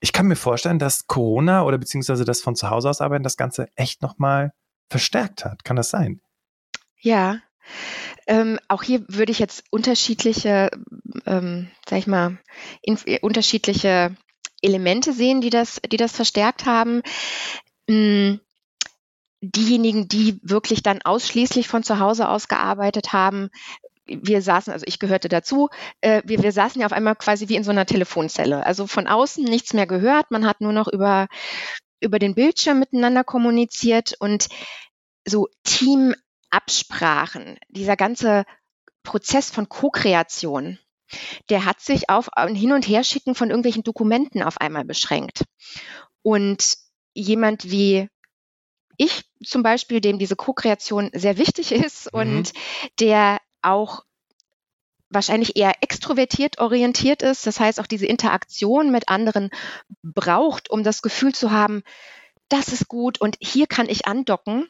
[0.00, 3.36] Ich kann mir vorstellen, dass Corona oder beziehungsweise das von zu Hause aus arbeiten das
[3.36, 4.52] Ganze echt nochmal
[4.88, 5.64] verstärkt hat.
[5.64, 6.20] Kann das sein?
[7.00, 7.40] Ja.
[8.26, 10.70] Ähm, auch hier würde ich jetzt unterschiedliche,
[11.26, 12.38] ähm, sag ich mal,
[12.82, 14.16] in, unterschiedliche
[14.62, 17.02] Elemente sehen, die das, die das verstärkt haben.
[17.88, 18.40] Mhm
[19.44, 23.50] diejenigen, die wirklich dann ausschließlich von zu Hause aus gearbeitet haben,
[24.06, 25.70] wir saßen, also ich gehörte dazu,
[26.00, 28.64] äh, wir, wir saßen ja auf einmal quasi wie in so einer Telefonzelle.
[28.64, 31.26] Also von außen nichts mehr gehört, man hat nur noch über,
[32.04, 34.48] über den Bildschirm miteinander kommuniziert und
[35.26, 38.44] so Teamabsprachen, dieser ganze
[39.02, 40.78] Prozess von Co-Kreation,
[41.50, 45.44] der hat sich auf ein Hin- und Herschicken von irgendwelchen Dokumenten auf einmal beschränkt.
[46.22, 46.76] Und
[47.12, 48.08] jemand wie
[48.96, 52.20] ich zum Beispiel, dem diese Co-Kreation sehr wichtig ist mhm.
[52.20, 52.52] und
[53.00, 54.04] der auch
[55.14, 59.50] wahrscheinlich eher extrovertiert orientiert ist, das heißt auch diese Interaktion mit anderen
[60.02, 61.82] braucht, um das Gefühl zu haben,
[62.48, 64.68] das ist gut und hier kann ich andocken.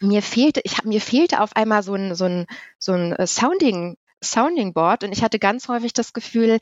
[0.00, 2.46] Mir fehlte, ich habe mir fehlte auf einmal so ein so ein
[2.78, 6.58] so ein äh, Sounding Sounding Board und ich hatte ganz häufig das Gefühl,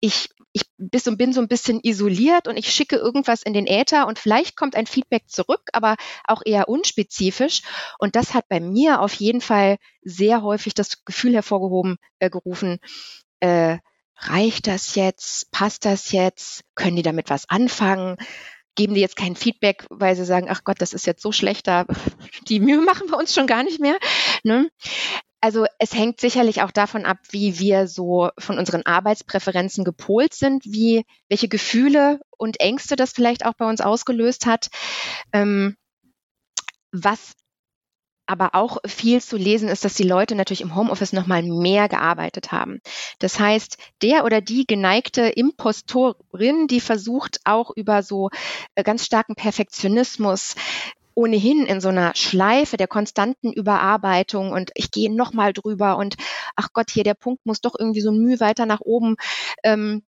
[0.00, 4.18] ich ich bin so, ein bisschen isoliert und ich schicke irgendwas in den Äther und
[4.18, 7.62] vielleicht kommt ein Feedback zurück, aber auch eher unspezifisch.
[7.98, 12.78] Und das hat bei mir auf jeden Fall sehr häufig das Gefühl hervorgehoben, äh, gerufen,
[13.40, 13.78] äh,
[14.16, 15.50] reicht das jetzt?
[15.52, 16.62] Passt das jetzt?
[16.74, 18.16] Können die damit was anfangen?
[18.74, 21.86] Geben die jetzt kein Feedback, weil sie sagen, ach Gott, das ist jetzt so schlechter,
[22.48, 23.98] die Mühe machen wir uns schon gar nicht mehr.
[24.44, 24.70] Ne?
[25.40, 30.64] Also es hängt sicherlich auch davon ab, wie wir so von unseren Arbeitspräferenzen gepolt sind,
[30.64, 34.68] wie welche Gefühle und Ängste das vielleicht auch bei uns ausgelöst hat.
[35.32, 35.76] Ähm,
[36.90, 37.34] was
[38.28, 42.52] aber auch viel zu lesen ist, dass die Leute natürlich im Homeoffice nochmal mehr gearbeitet
[42.52, 42.80] haben.
[43.20, 48.28] Das heißt, der oder die geneigte Impostorin, die versucht auch über so
[48.74, 50.56] äh, ganz starken Perfektionismus
[51.18, 56.14] ohnehin in so einer Schleife der konstanten Überarbeitung und ich gehe nochmal drüber und
[56.54, 59.16] ach Gott, hier der Punkt muss doch irgendwie so ein Mühe weiter nach oben.
[59.64, 60.04] Ähm,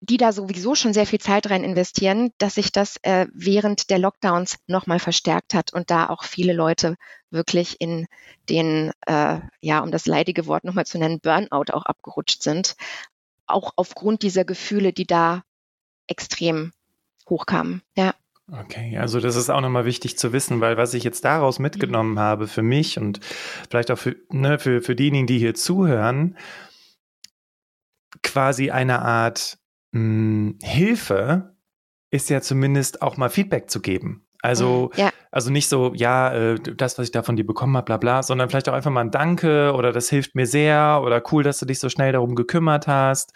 [0.00, 3.98] die da sowieso schon sehr viel Zeit rein investieren, dass sich das äh, während der
[3.98, 6.96] Lockdowns nochmal verstärkt hat und da auch viele Leute
[7.30, 8.06] wirklich in
[8.50, 12.76] den, äh, ja, um das leidige Wort nochmal zu nennen, Burnout auch abgerutscht sind.
[13.46, 15.42] Auch aufgrund dieser Gefühle, die da
[16.06, 16.72] extrem
[17.26, 17.80] hochkamen.
[17.96, 18.14] Ja.
[18.52, 22.12] Okay, also das ist auch nochmal wichtig zu wissen, weil was ich jetzt daraus mitgenommen
[22.12, 22.18] mhm.
[22.18, 23.20] habe für mich und
[23.70, 26.36] vielleicht auch für, ne, für, für diejenigen, die hier zuhören,
[28.22, 29.58] quasi eine Art
[29.92, 31.56] mh, hm, Hilfe
[32.10, 34.26] ist ja zumindest auch mal Feedback zu geben.
[34.42, 35.10] Also, mhm, ja.
[35.30, 38.22] also nicht so, ja, äh, das, was ich da von dir bekommen habe, bla bla,
[38.22, 41.58] sondern vielleicht auch einfach mal ein Danke oder das hilft mir sehr oder cool, dass
[41.60, 43.32] du dich so schnell darum gekümmert hast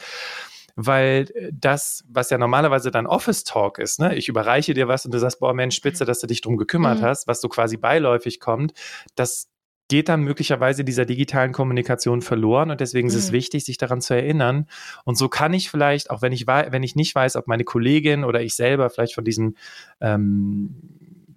[0.80, 5.04] weil äh, das, was ja normalerweise dann Office Talk ist, ne, ich überreiche dir was
[5.04, 7.04] und du sagst, boah, Mensch, spitze, dass du dich drum gekümmert mhm.
[7.04, 8.74] hast, was so quasi beiläufig kommt,
[9.16, 9.48] das
[9.88, 13.10] geht dann möglicherweise dieser digitalen Kommunikation verloren und deswegen mhm.
[13.10, 13.36] ist es mhm.
[13.36, 14.68] wichtig, sich daran zu erinnern.
[15.04, 18.22] Und so kann ich vielleicht, auch wenn ich, wenn ich nicht weiß, ob meine Kollegin
[18.22, 19.56] oder ich selber vielleicht von diesem,
[20.00, 20.76] ähm,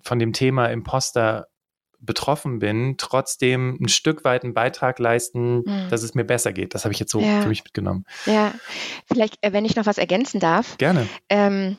[0.04, 1.48] von dem Thema Imposter
[2.02, 5.90] betroffen bin, trotzdem ein Stück weit einen Beitrag leisten, mhm.
[5.90, 6.74] dass es mir besser geht.
[6.74, 7.42] Das habe ich jetzt so ja.
[7.42, 8.06] für mich mitgenommen.
[8.26, 8.54] Ja,
[9.06, 10.78] vielleicht, äh, wenn ich noch was ergänzen darf.
[10.78, 11.08] Gerne.
[11.30, 11.78] Ähm,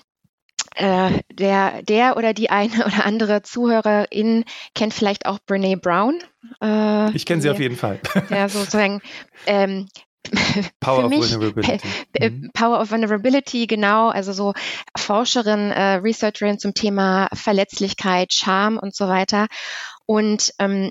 [0.77, 6.19] äh, der, der oder die eine oder andere Zuhörerin kennt vielleicht auch Brene Brown.
[6.63, 8.01] Äh, ich kenne sie auf jeden Fall.
[8.31, 9.01] Ja, sozusagen
[9.47, 9.89] ähm,
[10.81, 11.81] Power mich, of Vulnerability.
[12.19, 12.51] Mhm.
[12.55, 14.09] Power of Vulnerability, genau.
[14.09, 14.55] Also so
[14.97, 19.49] Forscherin, äh, Researcherin zum Thema Verletzlichkeit, Scham und so weiter.
[20.07, 20.91] Und ähm,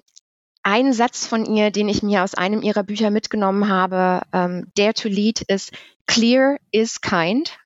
[0.64, 4.94] ein Satz von ihr, den ich mir aus einem ihrer Bücher mitgenommen habe, ähm, Dare
[4.94, 5.72] to Lead, ist
[6.08, 7.58] Clear is kind.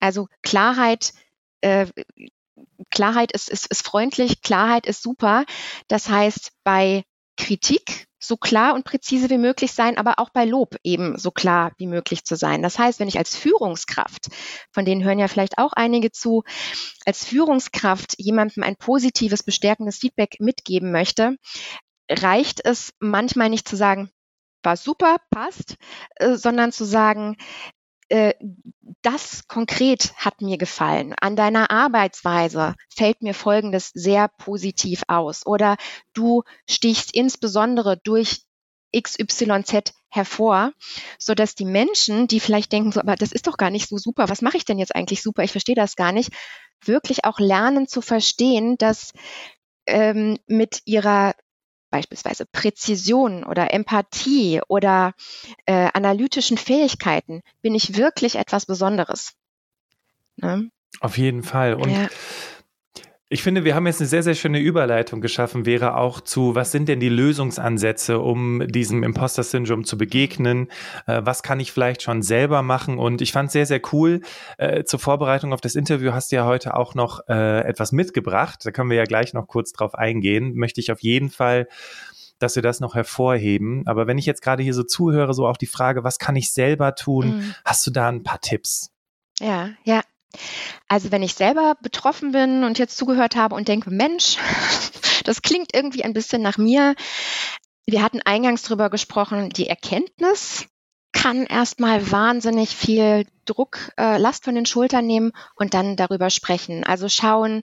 [0.00, 1.12] Also Klarheit,
[1.60, 1.86] äh,
[2.90, 5.44] Klarheit ist, ist, ist freundlich, Klarheit ist super.
[5.88, 7.04] Das heißt, bei
[7.36, 11.72] Kritik so klar und präzise wie möglich sein, aber auch bei Lob eben so klar
[11.78, 12.62] wie möglich zu sein.
[12.62, 14.28] Das heißt, wenn ich als Führungskraft,
[14.72, 16.42] von denen hören ja vielleicht auch einige zu,
[17.06, 21.36] als Führungskraft jemandem ein positives, bestärkendes Feedback mitgeben möchte,
[22.10, 24.10] reicht es manchmal nicht zu sagen,
[24.62, 25.76] war super, passt,
[26.16, 27.36] äh, sondern zu sagen,
[28.08, 28.34] äh,
[29.02, 31.14] das konkret hat mir gefallen.
[31.20, 35.46] An deiner Arbeitsweise fällt mir Folgendes sehr positiv aus.
[35.46, 35.76] Oder
[36.14, 38.42] du stichst insbesondere durch
[38.96, 40.72] XYZ hervor,
[41.18, 43.98] so dass die Menschen, die vielleicht denken so, aber das ist doch gar nicht so
[43.98, 46.30] super, was mache ich denn jetzt eigentlich super, ich verstehe das gar nicht,
[46.82, 49.12] wirklich auch lernen zu verstehen, dass
[49.86, 51.34] ähm, mit ihrer
[51.90, 55.14] beispielsweise Präzision oder Empathie oder
[55.66, 59.34] äh, analytischen Fähigkeiten bin ich wirklich etwas Besonderes.
[60.36, 60.70] Ne?
[61.00, 61.74] Auf jeden Fall.
[61.74, 62.08] Und ja.
[63.30, 66.72] Ich finde, wir haben jetzt eine sehr, sehr schöne Überleitung geschaffen, wäre auch zu, was
[66.72, 70.68] sind denn die Lösungsansätze, um diesem Imposter-Syndrom zu begegnen?
[71.06, 72.98] Äh, was kann ich vielleicht schon selber machen?
[72.98, 74.22] Und ich fand es sehr, sehr cool.
[74.56, 78.60] Äh, zur Vorbereitung auf das Interview hast du ja heute auch noch äh, etwas mitgebracht.
[78.64, 80.54] Da können wir ja gleich noch kurz drauf eingehen.
[80.54, 81.68] Möchte ich auf jeden Fall
[82.40, 83.84] dass wir das noch hervorheben.
[83.88, 86.52] Aber wenn ich jetzt gerade hier so zuhöre, so auch die Frage, was kann ich
[86.52, 87.38] selber tun?
[87.38, 87.54] Mhm.
[87.64, 88.92] Hast du da ein paar Tipps?
[89.40, 90.02] Ja, ja,
[90.88, 94.38] also wenn ich selber betroffen bin und jetzt zugehört habe und denke, Mensch,
[95.24, 96.94] das klingt irgendwie ein bisschen nach mir.
[97.86, 100.66] Wir hatten eingangs drüber gesprochen, die Erkenntnis
[101.12, 106.84] kann erstmal wahnsinnig viel Druck, äh, Last von den Schultern nehmen und dann darüber sprechen.
[106.84, 107.62] Also schauen,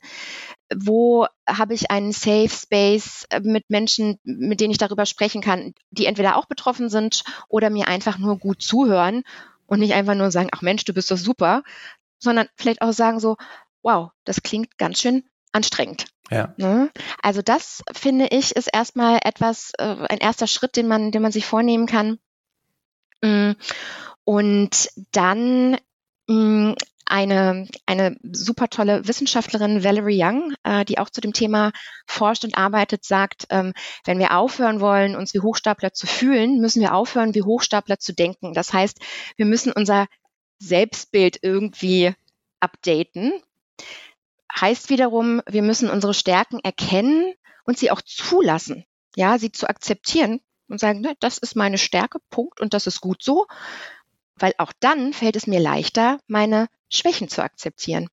[0.75, 5.73] wo habe ich einen Safe Space äh, mit Menschen, mit denen ich darüber sprechen kann,
[5.91, 9.23] die entweder auch betroffen sind oder mir einfach nur gut zuhören
[9.67, 11.63] und nicht einfach nur sagen, ach Mensch, du bist doch super,
[12.19, 13.37] sondern vielleicht auch sagen so,
[13.83, 16.05] wow, das klingt ganz schön anstrengend.
[16.31, 16.53] Ja.
[16.57, 16.91] Ne?
[17.21, 21.31] Also das finde ich ist erstmal etwas, äh, ein erster Schritt, den man, den man
[21.31, 22.17] sich vornehmen kann.
[23.21, 23.51] Mm,
[24.23, 25.77] und dann
[26.27, 26.73] mm,
[27.05, 31.71] eine, eine super tolle Wissenschaftlerin, Valerie Young, äh, die auch zu dem Thema
[32.07, 33.73] forscht und arbeitet, sagt, ähm,
[34.05, 38.13] wenn wir aufhören wollen, uns wie Hochstapler zu fühlen, müssen wir aufhören, wie Hochstapler zu
[38.13, 38.53] denken.
[38.53, 38.99] Das heißt,
[39.37, 40.07] wir müssen unser
[40.59, 42.13] Selbstbild irgendwie
[42.59, 43.33] updaten.
[44.59, 47.33] Heißt wiederum, wir müssen unsere Stärken erkennen
[47.65, 48.85] und sie auch zulassen.
[49.15, 53.01] Ja, sie zu akzeptieren und sagen, ne, das ist meine Stärke, Punkt, und das ist
[53.01, 53.47] gut so.
[54.37, 58.09] Weil auch dann fällt es mir leichter, meine Schwächen zu akzeptieren.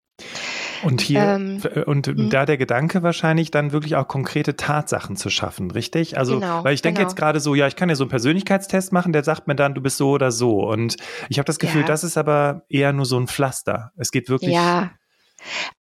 [0.82, 2.30] Und hier, ähm, äh, und hm.
[2.30, 6.18] da der Gedanke wahrscheinlich dann wirklich auch konkrete Tatsachen zu schaffen, richtig?
[6.18, 7.08] Also, genau, weil ich denke genau.
[7.08, 9.74] jetzt gerade so, ja, ich kann ja so einen Persönlichkeitstest machen, der sagt mir dann,
[9.74, 10.68] du bist so oder so.
[10.68, 10.96] Und
[11.28, 11.86] ich habe das Gefühl, ja.
[11.86, 13.92] das ist aber eher nur so ein Pflaster.
[13.96, 14.54] Es geht wirklich.
[14.54, 14.92] Ja.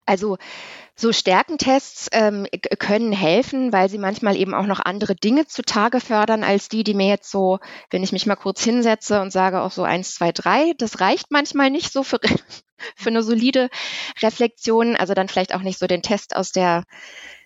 [0.05, 0.37] Also,
[0.95, 2.45] so Stärkentests ähm,
[2.77, 6.93] können helfen, weil sie manchmal eben auch noch andere Dinge zutage fördern als die, die
[6.93, 10.31] mir jetzt so, wenn ich mich mal kurz hinsetze und sage auch so eins, zwei,
[10.31, 12.19] drei, das reicht manchmal nicht so für,
[12.95, 13.69] für eine solide
[14.21, 14.95] Reflexion.
[14.95, 16.83] Also dann vielleicht auch nicht so den Test aus der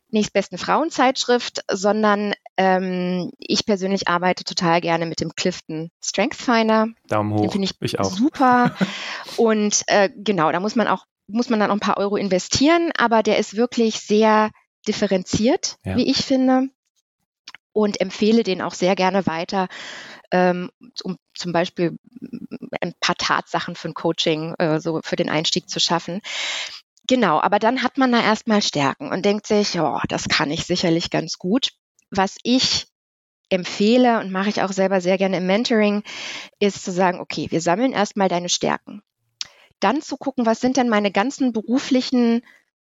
[0.09, 6.87] nächstbesten Frauenzeitschrift, sondern ähm, ich persönlich arbeite total gerne mit dem Clifton Strength Finder.
[7.07, 7.41] Daumen hoch.
[7.41, 8.05] Den finde ich, ich auch.
[8.05, 8.75] super.
[9.37, 12.91] Und äh, genau, da muss man auch muss man dann auch ein paar Euro investieren,
[12.97, 14.51] aber der ist wirklich sehr
[14.87, 15.97] differenziert, ja.
[15.97, 16.69] wie ich finde,
[17.73, 19.67] und empfehle den auch sehr gerne weiter,
[20.31, 20.71] ähm,
[21.03, 21.97] um zum Beispiel
[22.81, 26.21] ein paar Tatsachen für ein Coaching, äh, so für den Einstieg zu schaffen.
[27.07, 30.65] Genau, aber dann hat man da erstmal Stärken und denkt sich, oh, das kann ich
[30.65, 31.69] sicherlich ganz gut.
[32.09, 32.87] Was ich
[33.49, 36.03] empfehle und mache ich auch selber sehr gerne im Mentoring,
[36.59, 39.03] ist zu sagen, okay, wir sammeln erstmal deine Stärken
[39.79, 42.41] dann zu gucken, was sind denn meine ganzen beruflichen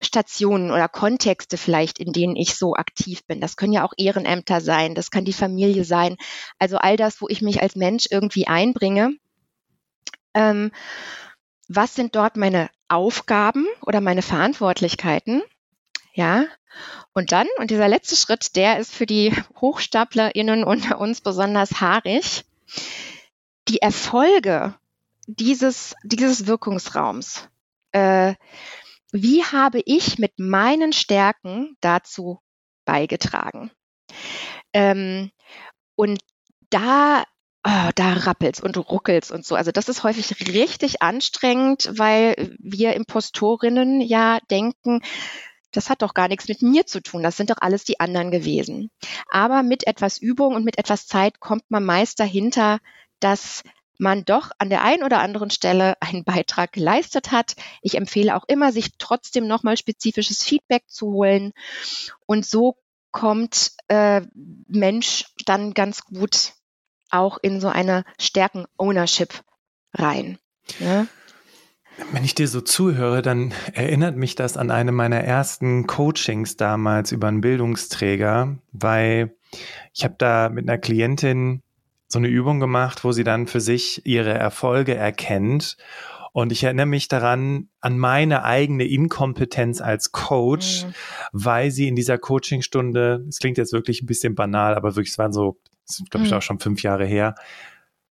[0.00, 3.40] Stationen oder Kontexte vielleicht, in denen ich so aktiv bin.
[3.40, 6.16] Das können ja auch Ehrenämter sein, das kann die Familie sein.
[6.58, 9.14] Also all das, wo ich mich als Mensch irgendwie einbringe.
[10.34, 10.70] Ähm,
[11.68, 15.42] was sind dort meine Aufgaben oder meine Verantwortlichkeiten?
[16.14, 16.44] Ja.
[17.12, 22.44] Und dann, und dieser letzte Schritt, der ist für die HochstaplerInnen unter uns besonders haarig.
[23.68, 24.74] Die Erfolge
[25.28, 27.48] dieses, dieses Wirkungsraums.
[27.92, 28.34] Äh,
[29.12, 32.40] wie habe ich mit meinen Stärken dazu
[32.84, 33.70] beigetragen?
[34.72, 35.30] Ähm,
[35.94, 36.18] und
[36.70, 37.24] da,
[37.64, 39.54] oh, da rappelt's und ruckelt's und so.
[39.54, 45.00] Also das ist häufig richtig anstrengend, weil wir Impostorinnen ja denken,
[45.72, 48.30] das hat doch gar nichts mit mir zu tun, das sind doch alles die anderen
[48.30, 48.90] gewesen.
[49.30, 52.78] Aber mit etwas Übung und mit etwas Zeit kommt man meist dahinter,
[53.20, 53.62] dass
[53.98, 57.54] man doch an der einen oder anderen Stelle einen Beitrag geleistet hat.
[57.82, 61.52] Ich empfehle auch immer, sich trotzdem nochmal spezifisches Feedback zu holen.
[62.26, 62.76] Und so
[63.10, 64.22] kommt äh,
[64.68, 66.54] Mensch dann ganz gut
[67.10, 69.42] auch in so eine Stärken-Ownership
[69.94, 70.38] rein.
[70.78, 71.02] Ja?
[71.02, 71.08] Ne?
[72.12, 77.10] Wenn ich dir so zuhöre, dann erinnert mich das an eine meiner ersten Coachings damals
[77.10, 79.36] über einen Bildungsträger, weil
[79.92, 81.62] ich habe da mit einer Klientin
[82.08, 85.76] so eine Übung gemacht, wo sie dann für sich ihre Erfolge erkennt.
[86.32, 90.94] Und ich erinnere mich daran, an meine eigene Inkompetenz als Coach, mhm.
[91.32, 95.18] weil sie in dieser Coachingstunde, es klingt jetzt wirklich ein bisschen banal, aber wirklich, es
[95.18, 95.58] waren so,
[96.10, 96.38] glaube ich, mhm.
[96.38, 97.34] auch schon fünf Jahre her,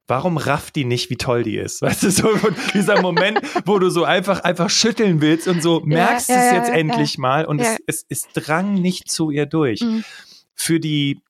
[0.08, 1.82] warum rafft die nicht, wie toll die ist?
[1.82, 2.30] Weißt du, so
[2.74, 6.54] dieser Moment, wo du so einfach, einfach schütteln willst und so merkst ja, ja, es
[6.54, 9.82] jetzt ja, endlich mal und es, es, es drang nicht zu ihr durch.
[9.82, 10.04] Mhm.
[10.54, 11.22] Für die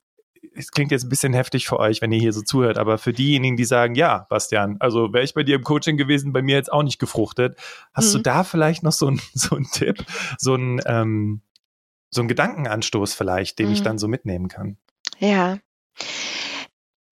[0.54, 3.12] es klingt jetzt ein bisschen heftig für euch, wenn ihr hier so zuhört, aber für
[3.12, 6.56] diejenigen, die sagen, ja, Bastian, also wäre ich bei dir im Coaching gewesen, bei mir
[6.56, 7.58] jetzt auch nicht gefruchtet,
[7.92, 8.18] hast mhm.
[8.18, 10.04] du da vielleicht noch so ein, so ein Tipp,
[10.38, 11.42] so ein, ähm,
[12.10, 13.72] so ein Gedankenanstoß vielleicht, den mhm.
[13.72, 14.76] ich dann so mitnehmen kann?
[15.18, 15.58] Ja.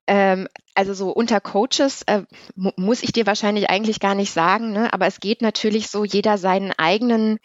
[0.07, 2.25] Ähm, also so unter Coaches äh,
[2.57, 4.93] mu muss ich dir wahrscheinlich eigentlich gar nicht sagen, ne?
[4.93, 7.39] aber es geht natürlich so jeder seinen eigenen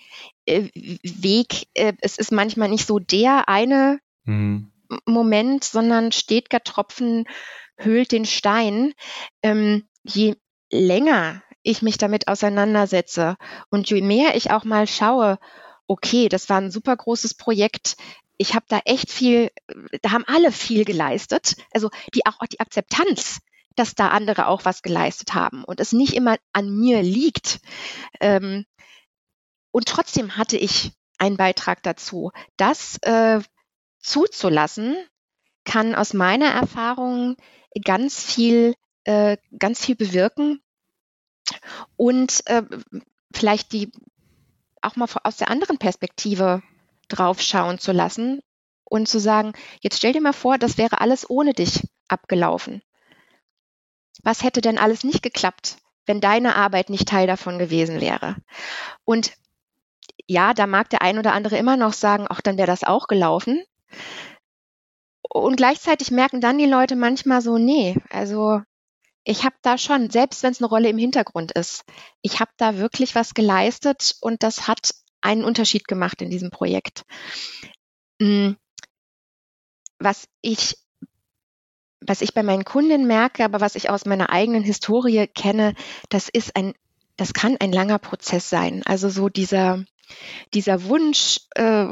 [0.45, 0.67] äh,
[1.03, 1.67] Weg.
[1.73, 4.71] Äh, es ist manchmal nicht so der eine mhm.
[5.05, 7.25] Moment, sondern stetiger Tropfen
[7.77, 8.93] höhlt den Stein.
[9.43, 10.35] Ähm, je
[10.71, 13.35] länger ich mich damit auseinandersetze
[13.69, 15.39] und je mehr ich auch mal schaue,
[15.87, 17.95] okay, das war ein super großes Projekt,
[18.39, 19.51] ich habe da echt viel,
[20.01, 21.55] da haben alle viel geleistet.
[21.71, 23.39] Also die auch, die Akzeptanz,
[23.75, 27.59] dass da andere auch was geleistet haben und es nicht immer an mir liegt.
[28.21, 28.65] Ähm,
[29.71, 32.31] und trotzdem hatte ich einen Beitrag dazu.
[32.55, 33.41] Das äh,
[33.99, 34.95] zuzulassen,
[35.65, 37.35] kann aus meiner Erfahrung
[37.83, 40.61] ganz viel, äh, ganz viel bewirken
[41.95, 42.63] und äh,
[43.33, 43.91] vielleicht die
[44.81, 46.61] auch mal aus der anderen Perspektive
[47.09, 48.41] draufschauen zu lassen
[48.85, 52.81] und zu sagen, jetzt stell dir mal vor, das wäre alles ohne dich abgelaufen.
[54.23, 58.35] Was hätte denn alles nicht geklappt, wenn deine Arbeit nicht Teil davon gewesen wäre?
[59.05, 59.33] Und
[60.27, 63.07] ja, da mag der ein oder andere immer noch sagen, ach, dann wäre das auch
[63.07, 63.63] gelaufen.
[65.21, 68.61] Und gleichzeitig merken dann die Leute manchmal so, nee, also
[69.23, 71.83] ich habe da schon, selbst wenn es eine Rolle im Hintergrund ist,
[72.21, 77.03] ich habe da wirklich was geleistet und das hat einen Unterschied gemacht in diesem Projekt.
[78.21, 78.57] Hm,
[79.99, 80.77] was ich
[82.01, 85.75] was ich bei meinen Kundinnen merke, aber was ich aus meiner eigenen Historie kenne,
[86.09, 86.73] das ist ein,
[87.17, 88.81] das kann ein langer Prozess sein.
[88.85, 89.83] Also so dieser,
[90.53, 91.85] dieser Wunsch äh,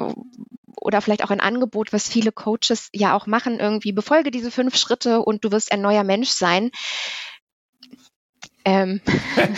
[0.79, 4.77] oder vielleicht auch ein Angebot, was viele Coaches ja auch machen, irgendwie befolge diese fünf
[4.77, 6.71] Schritte und du wirst ein neuer Mensch sein.
[8.63, 9.01] Ähm,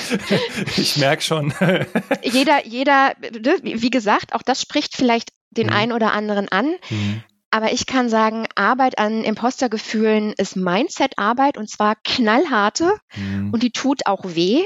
[0.77, 1.53] ich merke schon.
[2.23, 5.73] jeder, jeder, ne, wie gesagt, auch das spricht vielleicht den mhm.
[5.73, 6.75] einen oder anderen an.
[6.89, 7.23] Mhm.
[7.51, 13.51] Aber ich kann sagen, Arbeit an Impostergefühlen ist Mindset-Arbeit und zwar knallharte mhm.
[13.51, 14.63] und die tut auch weh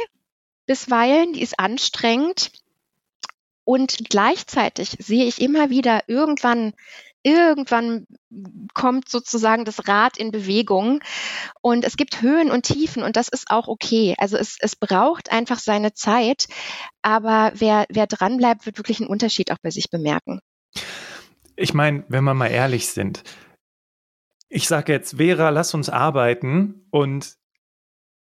[0.65, 2.51] bisweilen, die ist anstrengend.
[3.65, 6.73] Und gleichzeitig sehe ich immer wieder irgendwann
[7.23, 8.05] irgendwann
[8.73, 11.01] kommt sozusagen das Rad in Bewegung
[11.61, 14.13] und es gibt Höhen und Tiefen und das ist auch okay.
[14.17, 16.47] Also es, es braucht einfach seine Zeit,
[17.01, 20.41] aber wer, wer dranbleibt, wird wirklich einen Unterschied auch bei sich bemerken.
[21.55, 23.23] Ich meine, wenn wir mal ehrlich sind,
[24.49, 27.37] ich sage jetzt, Vera, lass uns arbeiten und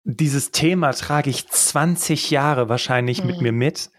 [0.05, 3.27] dieses Thema trage ich 20 Jahre wahrscheinlich mhm.
[3.27, 3.91] mit mir mit.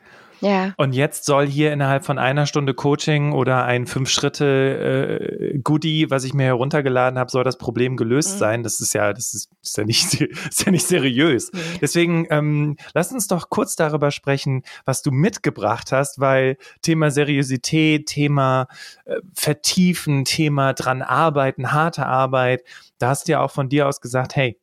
[0.42, 0.74] Ja.
[0.78, 6.34] Und jetzt soll hier innerhalb von einer Stunde Coaching oder ein Fünf-Schritte-Goodie, äh, was ich
[6.34, 8.40] mir heruntergeladen habe, soll das Problem gelöst mhm.
[8.40, 8.64] sein.
[8.64, 11.52] Das ist ja, das ist, ist, ja, nicht, ist ja nicht seriös.
[11.52, 11.60] Mhm.
[11.82, 18.06] Deswegen ähm, lass uns doch kurz darüber sprechen, was du mitgebracht hast, weil Thema Seriosität,
[18.08, 18.68] Thema
[19.06, 22.64] äh, Vertiefen, Thema dran arbeiten, harte Arbeit,
[22.98, 24.58] da hast du ja auch von dir aus gesagt, hey,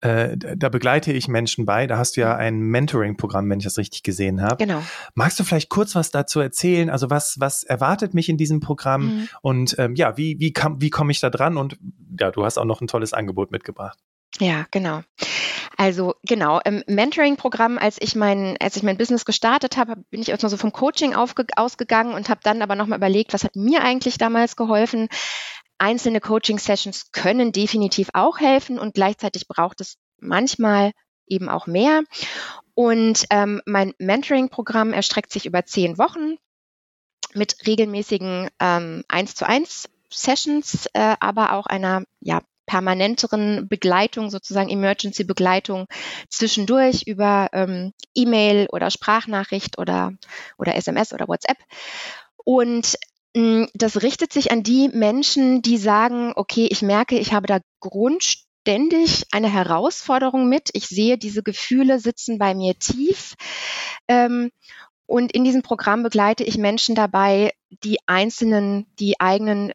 [0.00, 1.86] äh, da begleite ich Menschen bei.
[1.86, 2.40] Da hast du ja mhm.
[2.40, 4.56] ein Mentoring-Programm, wenn ich das richtig gesehen habe.
[4.56, 4.82] Genau.
[5.14, 6.90] Magst du vielleicht kurz was dazu erzählen?
[6.90, 9.02] Also was, was erwartet mich in diesem Programm?
[9.02, 9.28] Mhm.
[9.42, 11.56] Und ähm, ja, wie, wie, kam, wie komme ich da dran?
[11.56, 11.78] Und
[12.18, 13.98] ja, du hast auch noch ein tolles Angebot mitgebracht.
[14.38, 15.02] Ja, genau.
[15.76, 20.28] Also genau, im Mentoring-Programm, als ich mein, als ich mein Business gestartet habe, bin ich
[20.28, 23.82] erstmal so vom Coaching aufge ausgegangen und habe dann aber nochmal überlegt, was hat mir
[23.82, 25.08] eigentlich damals geholfen?
[25.80, 30.92] Einzelne Coaching-Sessions können definitiv auch helfen und gleichzeitig braucht es manchmal
[31.26, 32.02] eben auch mehr.
[32.74, 36.36] Und ähm, mein Mentoring-Programm erstreckt sich über zehn Wochen
[37.34, 44.68] mit regelmäßigen ähm, 1 zu 1 Sessions, äh, aber auch einer ja, permanenteren Begleitung, sozusagen
[44.68, 45.86] Emergency-Begleitung
[46.28, 50.12] zwischendurch über ähm, E-Mail oder Sprachnachricht oder,
[50.58, 51.58] oder SMS oder WhatsApp.
[52.44, 52.96] Und
[53.32, 59.26] das richtet sich an die Menschen, die sagen, okay, ich merke, ich habe da grundständig
[59.30, 60.70] eine Herausforderung mit.
[60.72, 63.34] Ich sehe, diese Gefühle sitzen bei mir tief.
[64.08, 64.50] Ähm,
[65.06, 67.52] und in diesem Programm begleite ich Menschen dabei,
[67.84, 69.72] die einzelnen, die eigenen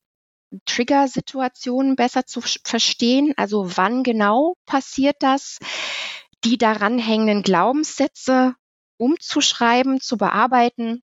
[0.66, 3.34] Trigger-Situationen besser zu verstehen.
[3.38, 5.60] Also wann genau passiert das?
[6.43, 8.56] Die daran hängenden Glaubenssätze
[8.97, 11.03] umzuschreiben, zu bearbeiten,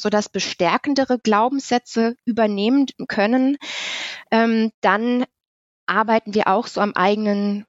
[0.00, 3.56] sodass bestärkendere Glaubenssätze übernehmen können.
[4.30, 5.24] Ähm, dann
[5.86, 7.66] arbeiten wir auch so am eigenen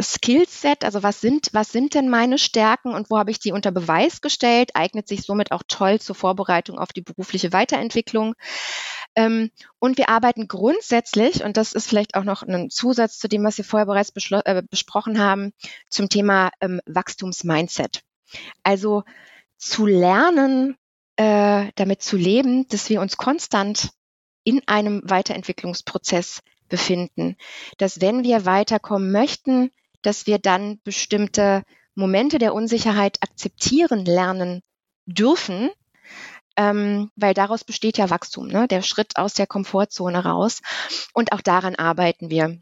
[0.00, 3.72] Skillset, also was sind, was sind denn meine Stärken und wo habe ich die unter
[3.72, 8.34] Beweis gestellt, eignet sich somit auch toll zur Vorbereitung auf die berufliche Weiterentwicklung.
[9.14, 13.44] Ähm, und wir arbeiten grundsätzlich, und das ist vielleicht auch noch ein Zusatz zu dem,
[13.44, 15.52] was wir vorher bereits äh, besprochen haben,
[15.88, 18.02] zum Thema ähm, Wachstumsmindset.
[18.62, 19.04] Also
[19.56, 20.76] zu lernen,
[21.16, 23.90] äh, damit zu leben, dass wir uns konstant
[24.44, 27.36] in einem Weiterentwicklungsprozess befinden.
[27.78, 29.70] Dass wenn wir weiterkommen möchten,
[30.02, 31.62] dass wir dann bestimmte
[31.94, 34.62] Momente der Unsicherheit akzeptieren lernen
[35.06, 35.70] dürfen,
[36.56, 38.68] ähm, weil daraus besteht ja Wachstum, ne?
[38.68, 40.60] der Schritt aus der Komfortzone raus.
[41.12, 42.58] Und auch daran arbeiten wir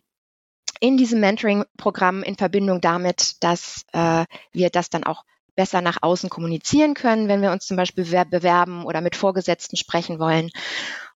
[0.80, 5.24] in diesem Mentoring-Programm in Verbindung damit, dass äh, wir das dann auch
[5.54, 10.18] besser nach außen kommunizieren können, wenn wir uns zum Beispiel bewerben oder mit Vorgesetzten sprechen
[10.18, 10.50] wollen.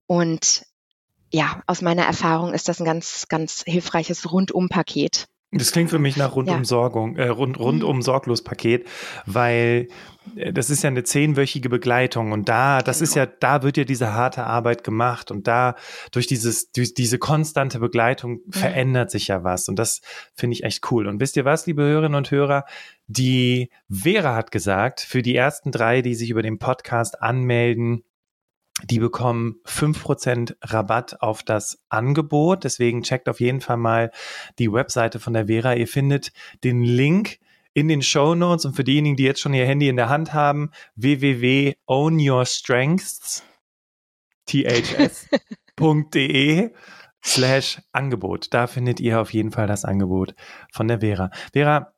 [0.07, 0.65] Und
[1.31, 5.27] ja, aus meiner Erfahrung ist das ein ganz, ganz hilfreiches Rundumpaket.
[5.51, 6.89] Das klingt für mich nach rundum ja.
[7.17, 8.03] Äh, rund, rundum mhm.
[8.03, 8.87] sorglos Paket,
[9.25, 9.89] weil
[10.37, 13.09] äh, das ist ja eine zehnwöchige Begleitung und da, das genau.
[13.09, 15.75] ist ja, da wird ja diese harte Arbeit gemacht und da
[16.13, 18.53] durch dieses, durch diese konstante Begleitung mhm.
[18.53, 20.03] verändert sich ja was und das
[20.35, 21.07] finde ich echt cool.
[21.07, 22.65] Und wisst ihr was, liebe Hörerinnen und Hörer?
[23.07, 28.05] Die Vera hat gesagt, für die ersten drei, die sich über den Podcast anmelden,
[28.85, 32.65] die bekommen fünf Prozent Rabatt auf das Angebot.
[32.65, 34.13] Deswegen checkt auf jeden Fall mal
[34.59, 35.75] die Webseite von der Vera.
[35.75, 36.33] Ihr findet
[36.65, 37.39] den Link
[37.75, 40.33] in den Show Notes und für diejenigen, die jetzt schon ihr Handy in der Hand
[40.33, 43.43] haben, www.ownyourstrengths,
[44.47, 46.71] ths.de
[47.25, 48.55] slash Angebot.
[48.55, 50.35] Da findet ihr auf jeden Fall das Angebot
[50.73, 51.31] von der Vera.
[51.53, 51.93] Vera,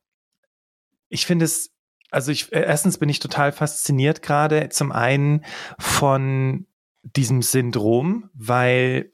[1.09, 1.70] ich finde es
[2.12, 5.45] also ich, erstens bin ich total fasziniert gerade zum einen
[5.78, 6.66] von
[7.03, 9.13] diesem Syndrom, weil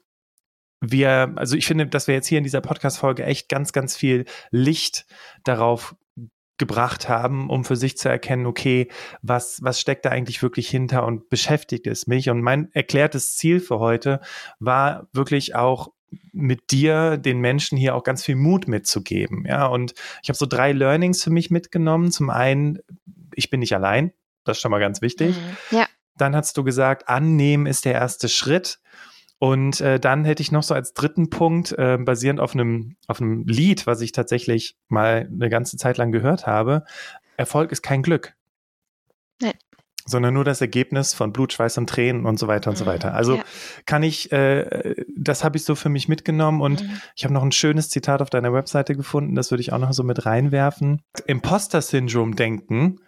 [0.81, 4.25] wir, also ich finde, dass wir jetzt hier in dieser Podcast-Folge echt ganz, ganz viel
[4.51, 5.05] Licht
[5.43, 5.95] darauf
[6.57, 8.89] gebracht haben, um für sich zu erkennen, okay,
[9.21, 12.29] was, was steckt da eigentlich wirklich hinter und beschäftigt es mich?
[12.29, 14.21] Und mein erklärtes Ziel für heute
[14.59, 15.89] war wirklich auch
[16.31, 19.45] mit dir den Menschen hier auch ganz viel Mut mitzugeben.
[19.45, 22.11] Ja, und ich habe so drei Learnings für mich mitgenommen.
[22.11, 22.79] Zum einen,
[23.35, 24.13] ich bin nicht allein.
[24.43, 25.35] Das ist schon mal ganz wichtig.
[25.35, 25.77] Mhm.
[25.77, 25.86] Ja.
[26.17, 28.79] Dann hast du gesagt, annehmen ist der erste Schritt.
[29.39, 33.21] Und äh, dann hätte ich noch so als dritten Punkt, äh, basierend auf einem, auf
[33.21, 36.85] einem Lied, was ich tatsächlich mal eine ganze Zeit lang gehört habe,
[37.37, 38.33] Erfolg ist kein Glück.
[39.39, 39.53] Nein.
[40.05, 42.89] Sondern nur das Ergebnis von Blut, Schweiß und Tränen und so weiter und so mhm.
[42.89, 43.13] weiter.
[43.13, 43.43] Also ja.
[43.85, 47.01] kann ich, äh, das habe ich so für mich mitgenommen und mhm.
[47.15, 49.93] ich habe noch ein schönes Zitat auf deiner Webseite gefunden, das würde ich auch noch
[49.93, 51.03] so mit reinwerfen.
[51.27, 53.01] Imposter-Syndrom denken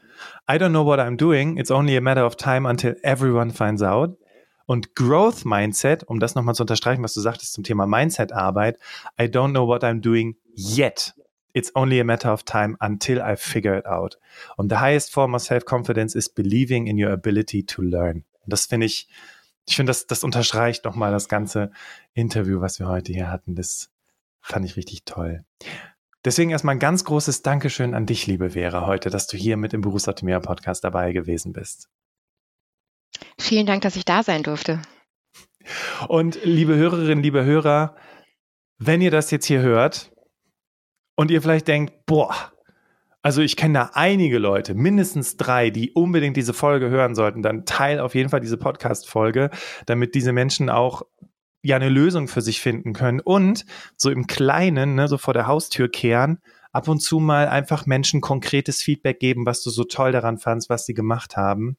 [0.47, 1.57] I don't know what I'm doing.
[1.57, 4.17] It's only a matter of time until everyone finds out.
[4.65, 8.77] Und Growth Mindset, um das nochmal zu unterstreichen, was du sagtest zum Thema Mindset-Arbeit,
[9.19, 11.13] I don't know what I'm doing yet.
[11.53, 14.19] It's only a matter of time until I figure it out.
[14.57, 18.25] Und the highest form of self-confidence is believing in your ability to learn.
[18.43, 19.07] Und das finde ich,
[19.65, 21.71] ich finde, das, das unterstreicht nochmal das ganze
[22.13, 23.55] Interview, was wir heute hier hatten.
[23.55, 23.89] Das
[24.41, 25.43] fand ich richtig toll.
[26.25, 29.73] Deswegen erstmal ein ganz großes Dankeschön an dich, liebe Vera, heute, dass du hier mit
[29.73, 31.89] im Berufsoptimierer Podcast dabei gewesen bist.
[33.39, 34.81] Vielen Dank, dass ich da sein durfte.
[36.07, 37.95] Und liebe Hörerinnen, liebe Hörer,
[38.77, 40.11] wenn ihr das jetzt hier hört
[41.15, 42.51] und ihr vielleicht denkt, boah,
[43.21, 47.65] also ich kenne da einige Leute, mindestens drei, die unbedingt diese Folge hören sollten, dann
[47.65, 49.51] teil auf jeden Fall diese Podcast-Folge,
[49.85, 51.03] damit diese Menschen auch
[51.61, 53.65] ja eine Lösung für sich finden können und
[53.97, 56.39] so im Kleinen, ne, so vor der Haustür kehren,
[56.71, 60.69] ab und zu mal einfach Menschen konkretes Feedback geben, was du so toll daran fandst,
[60.69, 61.77] was sie gemacht haben.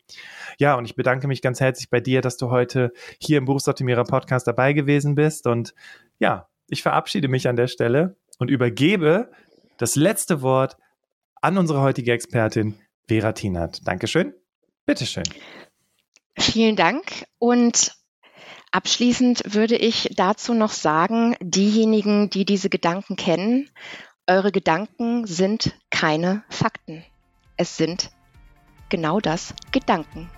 [0.58, 4.04] Ja, und ich bedanke mich ganz herzlich bei dir, dass du heute hier im Berufsoptimierer
[4.04, 5.46] Podcast dabei gewesen bist.
[5.46, 5.74] Und
[6.18, 9.30] ja, ich verabschiede mich an der Stelle und übergebe
[9.78, 10.76] das letzte Wort
[11.40, 12.74] an unsere heutige Expertin
[13.08, 13.86] Vera Tinert.
[13.86, 14.34] Dankeschön.
[14.86, 15.24] Bitteschön.
[16.36, 17.92] Vielen Dank und
[18.72, 23.68] Abschließend würde ich dazu noch sagen, diejenigen, die diese Gedanken kennen,
[24.28, 27.04] eure Gedanken sind keine Fakten.
[27.56, 28.10] Es sind
[28.88, 30.30] genau das Gedanken.